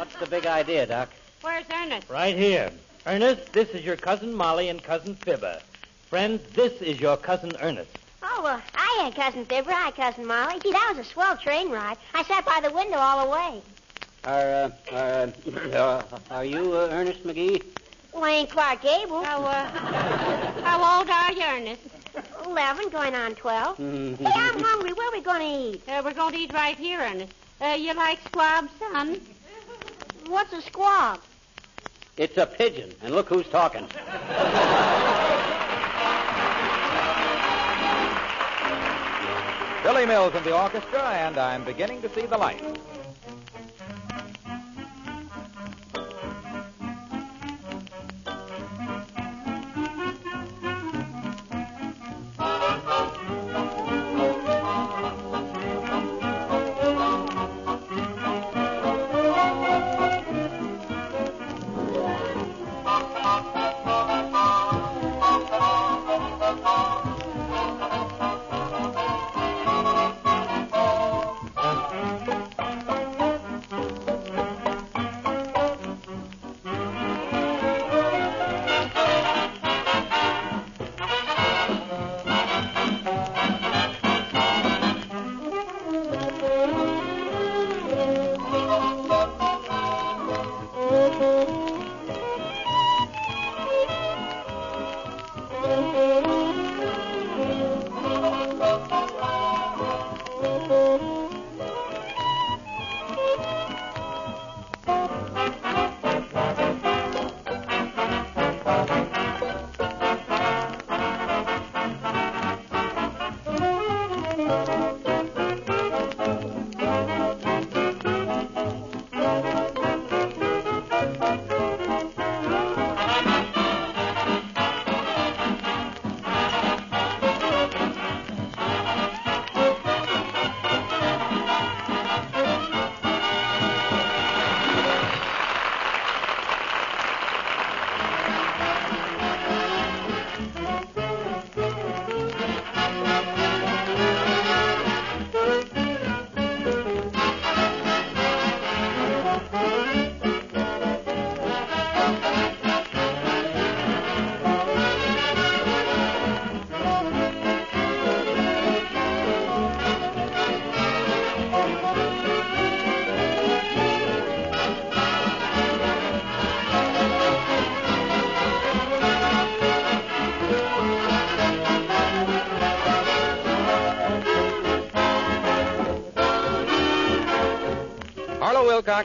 What's 0.00 0.16
the 0.16 0.24
big 0.24 0.46
idea, 0.46 0.86
Doc? 0.86 1.10
Where's 1.42 1.66
Ernest? 1.70 2.08
Right 2.08 2.34
here. 2.34 2.70
Ernest, 3.06 3.52
this 3.52 3.68
is 3.68 3.84
your 3.84 3.96
cousin 3.96 4.32
Molly 4.32 4.70
and 4.70 4.82
cousin 4.82 5.14
Fibber. 5.14 5.60
Friends, 6.06 6.40
this 6.54 6.72
is 6.80 6.98
your 6.98 7.18
cousin 7.18 7.52
Ernest. 7.60 7.90
Oh, 8.22 8.40
well, 8.42 8.62
hi, 8.72 9.10
Cousin 9.10 9.44
Fibber. 9.44 9.70
Hi, 9.70 9.90
Cousin 9.90 10.24
Molly. 10.24 10.58
Gee, 10.60 10.72
that 10.72 10.94
was 10.96 11.06
a 11.06 11.10
swell 11.10 11.36
train 11.36 11.68
ride. 11.70 11.98
I 12.14 12.22
sat 12.22 12.46
by 12.46 12.62
the 12.62 12.70
window 12.74 12.96
all 12.96 13.26
the 13.26 13.30
way. 13.30 13.62
Are, 14.24 14.72
uh, 14.90 15.30
uh, 15.76 16.02
are 16.30 16.44
you 16.46 16.72
uh, 16.72 16.88
Ernest 16.90 17.22
McGee? 17.22 17.62
Well, 18.14 18.24
I 18.24 18.30
ain't 18.30 18.50
Clark 18.50 18.80
Gable. 18.80 19.22
How, 19.22 19.44
uh, 19.44 19.66
how 20.62 20.98
old 20.98 21.10
are 21.10 21.32
you, 21.32 21.42
Ernest? 21.42 21.82
Eleven, 22.46 22.88
going 22.88 23.14
on 23.14 23.34
twelve. 23.34 23.76
Mm-hmm. 23.76 24.24
Hey, 24.24 24.32
I'm 24.34 24.60
hungry. 24.60 24.94
Where 24.94 25.10
are 25.10 25.12
we 25.12 25.20
going 25.20 25.40
to 25.40 25.76
eat? 25.76 25.86
Uh, 25.86 26.00
we're 26.02 26.14
going 26.14 26.32
to 26.32 26.38
eat 26.38 26.54
right 26.54 26.78
here, 26.78 27.00
Ernest. 27.00 27.34
Uh, 27.60 27.76
you 27.78 27.92
like 27.92 28.18
squab, 28.24 28.70
son? 28.78 29.20
What's 30.30 30.52
a 30.52 30.62
squab? 30.62 31.18
It's 32.16 32.36
a 32.36 32.46
pigeon, 32.46 32.94
and 33.02 33.12
look 33.16 33.28
who's 33.28 33.48
talking. 33.48 33.84
Billy 39.82 40.06
Mills 40.06 40.32
in 40.36 40.44
the 40.44 40.56
orchestra, 40.56 41.02
and 41.02 41.36
I'm 41.36 41.64
beginning 41.64 42.00
to 42.02 42.08
see 42.10 42.26
the 42.26 42.38
light. 42.38 42.62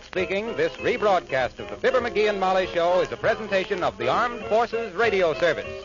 Speaking. 0.03 0.55
This 0.57 0.73
rebroadcast 0.73 1.59
of 1.59 1.69
the 1.69 1.75
Fibber 1.77 2.01
McGee 2.01 2.29
and 2.29 2.39
Molly 2.39 2.67
Show 2.67 2.99
is 2.99 3.11
a 3.11 3.17
presentation 3.17 3.83
of 3.83 3.97
the 3.97 4.09
Armed 4.09 4.43
Forces 4.45 4.93
Radio 4.93 5.33
Service. 5.35 5.84